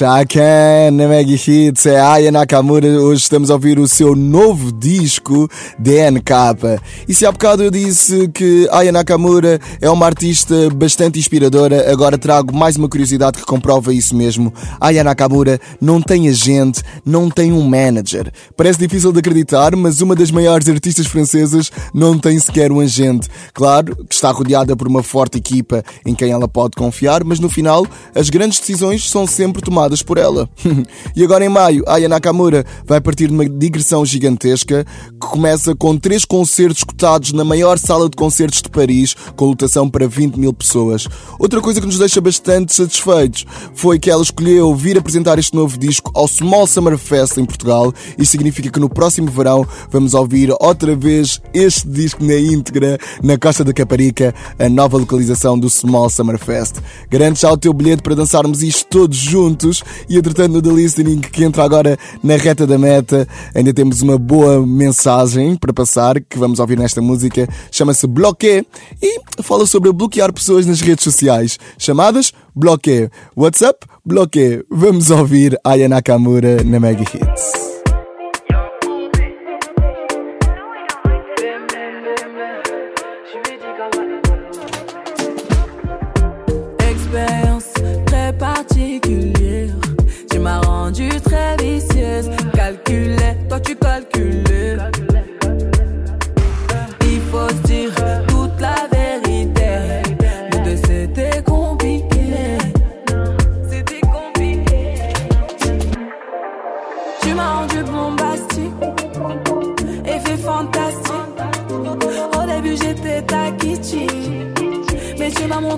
Ba. 0.00 0.20
Chacun 0.30 0.96
na 0.96 1.06
Mega 1.06 1.30
Hits 1.30 1.84
é 1.84 2.00
Aya 2.00 2.32
Nakamura. 2.32 2.88
Hoje 2.88 3.22
estamos 3.22 3.50
a 3.50 3.54
ouvir 3.54 3.78
o 3.78 3.86
seu 3.86 4.16
novo 4.16 4.72
disco, 4.72 5.46
DNK. 5.78 6.80
E 7.06 7.12
se 7.12 7.26
há 7.26 7.30
bocado 7.30 7.62
eu 7.62 7.70
disse 7.70 8.26
que 8.28 8.66
Aya 8.72 8.90
Nakamura 8.90 9.60
é 9.78 9.90
uma 9.90 10.06
artista 10.06 10.54
bastante 10.74 11.18
inspiradora, 11.18 11.92
agora 11.92 12.16
trago 12.16 12.56
mais 12.56 12.76
uma 12.76 12.88
curiosidade 12.88 13.36
que 13.36 13.44
comprova 13.44 13.92
isso 13.92 14.16
mesmo. 14.16 14.54
Aya 14.80 15.04
Nakamura 15.04 15.60
não 15.78 16.00
tem 16.00 16.30
agente, 16.30 16.82
não 17.04 17.28
tem 17.28 17.52
um 17.52 17.62
manager. 17.62 18.32
Parece 18.56 18.78
difícil 18.78 19.12
de 19.12 19.18
acreditar, 19.18 19.76
mas 19.76 20.00
uma 20.00 20.14
das 20.14 20.30
maiores 20.30 20.68
artistas 20.68 21.06
francesas 21.06 21.70
não 21.92 22.18
tem 22.18 22.38
sequer 22.38 22.72
um 22.72 22.80
agente. 22.80 23.28
Claro 23.52 23.94
que 24.08 24.14
está 24.14 24.30
rodeada 24.30 24.74
por 24.74 24.88
uma 24.88 25.02
forte 25.02 25.36
equipa 25.36 25.84
em 26.06 26.14
quem 26.14 26.32
ela 26.32 26.48
pode 26.48 26.74
confiar, 26.74 27.22
mas 27.22 27.38
no 27.38 27.50
final 27.50 27.86
as 28.14 28.30
grandes 28.30 28.58
decisões 28.58 29.10
são 29.10 29.26
sempre 29.26 29.60
tomadas 29.60 29.89
por 30.02 30.18
ela. 30.18 30.48
e 31.14 31.24
agora 31.24 31.44
em 31.44 31.48
maio, 31.48 31.82
Aya 31.86 32.08
Nakamura 32.08 32.64
vai 32.86 33.00
partir 33.00 33.26
de 33.26 33.34
uma 33.34 33.48
digressão 33.48 34.04
gigantesca 34.06 34.84
que 34.84 35.26
começa 35.26 35.74
com 35.74 35.96
três 35.96 36.24
concertos 36.24 36.84
cotados 36.84 37.32
na 37.32 37.44
maior 37.44 37.78
sala 37.78 38.08
de 38.08 38.16
concertos 38.16 38.62
de 38.62 38.68
Paris, 38.68 39.14
com 39.36 39.46
lotação 39.46 39.88
para 39.88 40.06
20 40.06 40.36
mil 40.36 40.52
pessoas. 40.52 41.06
Outra 41.38 41.60
coisa 41.60 41.80
que 41.80 41.86
nos 41.86 41.98
deixa 41.98 42.20
bastante 42.20 42.74
satisfeitos 42.74 43.44
foi 43.74 43.98
que 43.98 44.10
ela 44.10 44.22
escolheu 44.22 44.74
vir 44.74 44.98
apresentar 44.98 45.38
este 45.38 45.54
novo 45.54 45.78
disco 45.78 46.10
ao 46.14 46.28
Small 46.28 46.66
Summer 46.66 46.96
Fest 46.96 47.36
em 47.38 47.44
Portugal. 47.44 47.92
Isso 48.18 48.32
significa 48.32 48.70
que 48.70 48.80
no 48.80 48.88
próximo 48.88 49.30
verão 49.30 49.66
vamos 49.90 50.14
ouvir 50.14 50.54
outra 50.60 50.94
vez 50.94 51.40
este 51.52 51.88
disco 51.88 52.24
na 52.24 52.36
íntegra 52.36 52.98
na 53.22 53.38
Costa 53.38 53.64
da 53.64 53.72
Caparica, 53.72 54.34
a 54.58 54.68
nova 54.68 54.98
localização 54.98 55.58
do 55.58 55.68
Small 55.68 56.10
Summer 56.10 56.38
Fest. 56.38 56.76
Garantes 57.10 57.42
já 57.42 57.50
o 57.50 57.56
teu 57.56 57.72
bilhete 57.72 58.02
para 58.02 58.14
dançarmos 58.14 58.62
isto 58.62 58.86
todos 58.86 59.16
juntos 59.16 59.69
e 60.08 60.16
entretanto 60.16 60.52
no 60.52 60.62
The 60.62 60.70
Listening 60.70 61.20
que 61.20 61.44
entra 61.44 61.64
agora 61.64 61.98
na 62.22 62.36
reta 62.36 62.66
da 62.66 62.78
meta 62.78 63.26
ainda 63.54 63.72
temos 63.72 64.02
uma 64.02 64.18
boa 64.18 64.66
mensagem 64.66 65.56
para 65.56 65.72
passar 65.72 66.20
que 66.20 66.38
vamos 66.38 66.58
ouvir 66.58 66.78
nesta 66.78 67.00
música 67.00 67.48
chama-se 67.70 68.06
Bloquê 68.06 68.64
e 69.00 69.42
fala 69.42 69.66
sobre 69.66 69.92
bloquear 69.92 70.32
pessoas 70.32 70.66
nas 70.66 70.80
redes 70.80 71.04
sociais 71.04 71.58
chamadas 71.78 72.32
Bloquê. 72.54 73.10
WhatsApp 73.36 73.86
Bloquê. 74.04 74.64
Vamos 74.70 75.10
ouvir 75.10 75.58
Aya 75.64 75.88
Nakamura 75.88 76.62
na 76.64 76.80
Mega 76.80 77.02
Hits. 77.02 77.79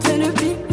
Montré 0.02 0.18
le 0.18 0.32
pire. 0.32 0.71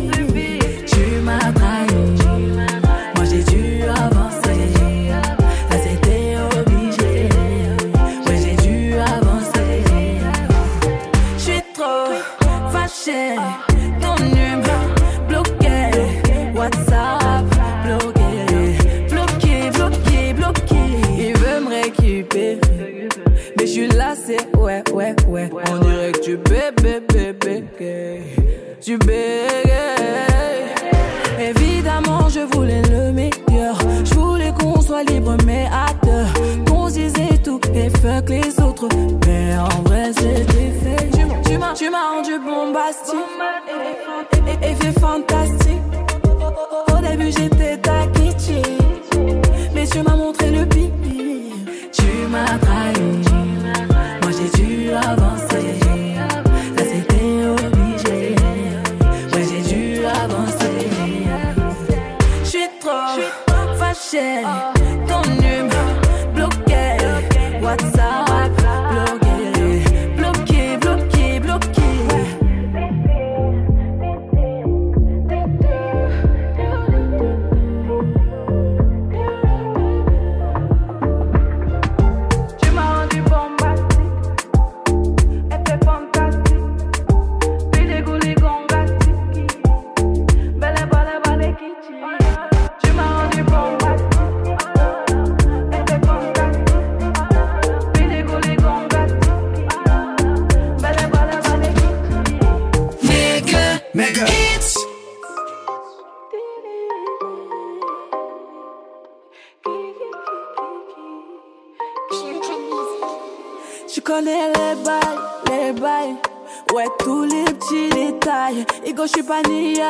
Je 119.09 119.13
suis 119.15 119.23
pas 119.23 119.41
Nia, 119.41 119.89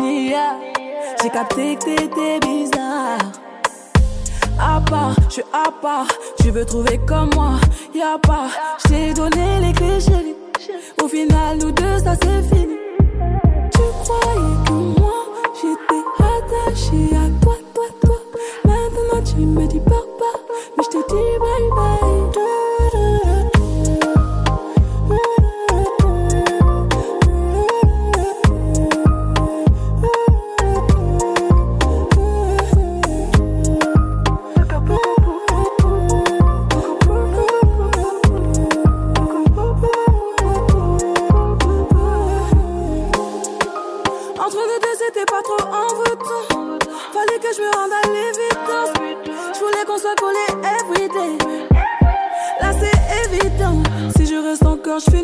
Nia. 0.00 0.56
J'ai 1.20 1.30
capté 1.30 1.76
que 1.76 1.84
t'étais 1.84 2.38
bizarre. 2.40 3.18
À 4.58 4.80
part, 4.80 5.14
je 5.28 5.34
suis 5.34 5.42
à 5.52 5.70
part. 5.70 6.06
Tu 6.40 6.50
veux 6.50 6.64
trouver 6.64 7.00
comme 7.06 7.30
moi, 7.34 7.54
y'a 7.94 8.18
pas. 8.18 8.48
J't'ai 8.78 9.12
donné 9.12 9.60
les 9.60 9.72
clés, 9.72 10.00
chérie. 10.00 10.36
Au 11.02 11.08
final, 11.08 11.58
nous 11.58 11.72
deux, 11.72 11.98
ça 11.98 12.14
c'est 12.22 12.42
fini. 12.54 12.76
Tu 13.72 13.80
croyais 14.04 14.56
que 14.66 14.72
moi, 15.00 15.18
j'étais 15.54 16.04
attaché 16.18 17.16
à 17.16 17.44
toi, 17.44 17.56
toi, 17.74 17.84
toi. 18.02 18.16
Maintenant, 18.64 19.22
tu 19.24 19.40
me 19.46 19.66
dis 19.66 19.80
papa, 19.80 20.30
mais 20.76 20.84
je 20.84 20.90
te 20.90 21.08
dis 21.08 21.38
bye 21.40 21.70
bye. 21.74 21.99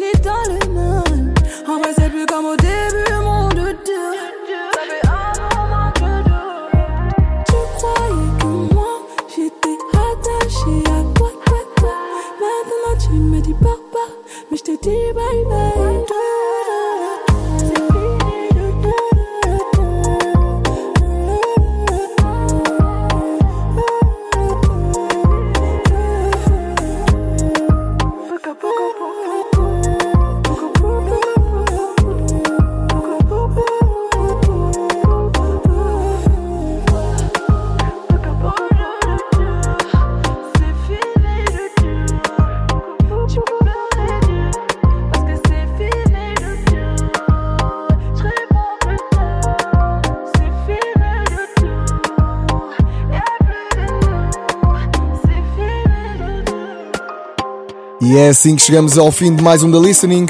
E 0.03 0.16
é 58.27 58.31
assim 58.31 58.57
que 58.57 58.63
chegamos 58.63 58.99
ao 58.99 59.13
fim 59.13 59.35
de 59.35 59.41
mais 59.41 59.63
um 59.63 59.71
The 59.71 59.79
Listening. 59.79 60.27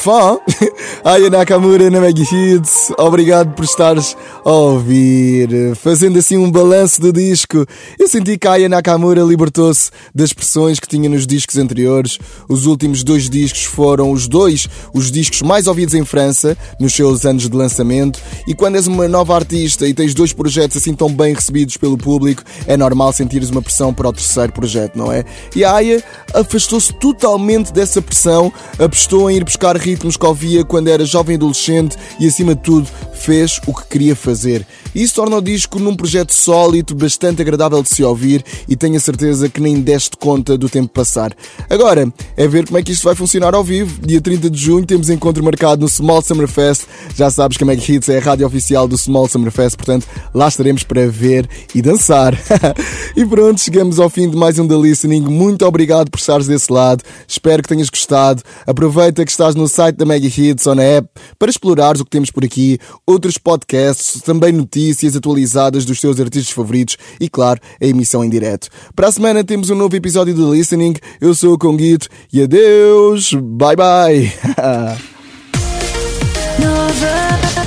Fã! 0.00 0.38
Aya 1.04 1.28
Nakamura 1.28 1.90
na 1.90 2.00
Mega 2.00 2.22
Hits, 2.22 2.90
obrigado 2.96 3.52
por 3.54 3.66
estares 3.66 4.16
a 4.42 4.50
ouvir. 4.50 5.76
Fazendo 5.76 6.18
assim 6.18 6.38
um 6.38 6.50
balanço 6.50 7.02
do 7.02 7.12
disco, 7.12 7.66
eu 7.98 8.08
senti 8.08 8.38
que 8.38 8.48
Aya 8.48 8.66
Nakamura 8.66 9.20
libertou-se 9.20 9.90
das 10.14 10.32
pressões 10.32 10.80
que 10.80 10.88
tinha 10.88 11.06
nos 11.06 11.26
discos 11.26 11.58
anteriores. 11.58 12.18
Os 12.48 12.64
últimos 12.64 13.04
dois 13.04 13.28
discos 13.28 13.64
foram 13.64 14.10
os 14.10 14.26
dois 14.26 14.66
os 14.94 15.10
discos 15.10 15.42
mais 15.42 15.66
ouvidos 15.66 15.94
em 15.94 16.04
França, 16.04 16.56
nos 16.80 16.94
seus 16.94 17.26
anos 17.26 17.46
de 17.46 17.54
lançamento. 17.54 18.18
E 18.46 18.54
quando 18.54 18.76
és 18.76 18.86
uma 18.86 19.06
nova 19.06 19.34
artista 19.34 19.86
e 19.86 19.92
tens 19.92 20.14
dois 20.14 20.32
projetos 20.32 20.78
assim 20.78 20.94
tão 20.94 21.12
bem 21.12 21.34
recebidos 21.34 21.76
pelo 21.76 21.98
público, 21.98 22.42
é 22.66 22.74
normal 22.74 23.12
sentires 23.12 23.50
uma 23.50 23.60
pressão 23.60 23.92
para 23.92 24.08
o 24.08 24.12
terceiro 24.14 24.52
projeto, 24.52 24.96
não 24.96 25.12
é? 25.12 25.26
E 25.54 25.62
a 25.62 25.74
Aya 25.74 26.02
afastou-se 26.32 26.90
totalmente 26.94 27.70
dessa 27.70 28.00
pressão, 28.00 28.50
apostou 28.78 29.30
em 29.30 29.36
ir 29.36 29.44
buscar 29.44 29.76
ritmos 29.90 30.16
que 30.16 30.26
ouvia 30.26 30.64
quando 30.64 30.88
era 30.88 31.04
jovem 31.04 31.36
adolescente 31.36 31.96
e, 32.18 32.26
acima 32.26 32.54
de 32.54 32.62
tudo, 32.62 32.88
fez 33.12 33.60
o 33.66 33.74
que 33.74 33.86
queria 33.88 34.14
fazer. 34.14 34.66
Isso 34.94 35.14
torna 35.14 35.36
o 35.36 35.40
disco 35.40 35.78
num 35.78 35.94
projeto 35.94 36.32
sólido, 36.32 36.94
bastante 36.96 37.40
agradável 37.40 37.80
de 37.82 37.88
se 37.88 38.02
ouvir 38.02 38.44
e 38.68 38.74
tenho 38.74 38.96
a 38.96 39.00
certeza 39.00 39.48
que 39.48 39.60
nem 39.60 39.80
deste 39.80 40.16
conta 40.16 40.58
do 40.58 40.68
tempo 40.68 40.88
passar. 40.92 41.32
Agora, 41.68 42.12
é 42.36 42.48
ver 42.48 42.66
como 42.66 42.78
é 42.78 42.82
que 42.82 42.90
isto 42.90 43.04
vai 43.04 43.14
funcionar 43.14 43.54
ao 43.54 43.62
vivo. 43.62 44.04
Dia 44.04 44.20
30 44.20 44.50
de 44.50 44.58
junho 44.58 44.84
temos 44.84 45.08
encontro 45.08 45.44
marcado 45.44 45.82
no 45.82 45.88
Small 45.88 46.22
Summer 46.22 46.48
Fest. 46.48 46.86
Já 47.14 47.30
sabes 47.30 47.56
que 47.56 47.62
a 47.62 47.66
Meg 47.66 47.80
Hits 47.80 48.08
é 48.08 48.18
a 48.18 48.20
rádio 48.20 48.46
oficial 48.46 48.88
do 48.88 48.98
Small 48.98 49.28
Summer 49.28 49.52
Fest, 49.52 49.76
portanto 49.76 50.06
lá 50.34 50.48
estaremos 50.48 50.82
para 50.82 51.06
ver 51.06 51.48
e 51.72 51.80
dançar. 51.80 52.36
e 53.16 53.24
pronto, 53.24 53.60
chegamos 53.60 54.00
ao 54.00 54.10
fim 54.10 54.28
de 54.28 54.36
mais 54.36 54.58
um 54.58 54.66
The 54.66 54.76
Listening. 54.76 55.22
Muito 55.22 55.64
obrigado 55.64 56.10
por 56.10 56.18
estares 56.18 56.48
desse 56.48 56.72
lado. 56.72 57.04
Espero 57.28 57.62
que 57.62 57.68
tenhas 57.68 57.88
gostado. 57.88 58.42
Aproveita 58.66 59.24
que 59.24 59.30
estás 59.30 59.54
no 59.54 59.68
site 59.68 59.96
da 59.96 60.04
Mega 60.04 60.26
Hits 60.26 60.66
ou 60.66 60.74
na 60.74 60.82
app 60.82 61.08
para 61.38 61.48
explorares 61.48 62.00
o 62.00 62.04
que 62.04 62.10
temos 62.10 62.30
por 62.32 62.44
aqui, 62.44 62.78
outros 63.06 63.38
podcasts, 63.38 64.20
também 64.22 64.52
notícias 64.52 64.79
atualizadas 65.16 65.84
dos 65.84 66.00
teus 66.00 66.18
artistas 66.20 66.52
favoritos 66.52 66.96
e, 67.20 67.28
claro, 67.28 67.60
a 67.80 67.86
emissão 67.86 68.24
em 68.24 68.30
direto. 68.30 68.68
Para 68.94 69.08
a 69.08 69.12
semana 69.12 69.44
temos 69.44 69.70
um 69.70 69.74
novo 69.74 69.94
episódio 69.96 70.34
do 70.34 70.54
Listening. 70.54 70.94
Eu 71.20 71.34
sou 71.34 71.54
o 71.54 71.58
Conguito 71.58 72.08
e 72.32 72.42
adeus. 72.42 73.32
Bye 73.34 73.76
bye. 73.76 74.32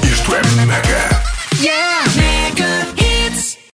Isto 0.04 0.36
é 0.36 0.66
Mega. 0.66 1.13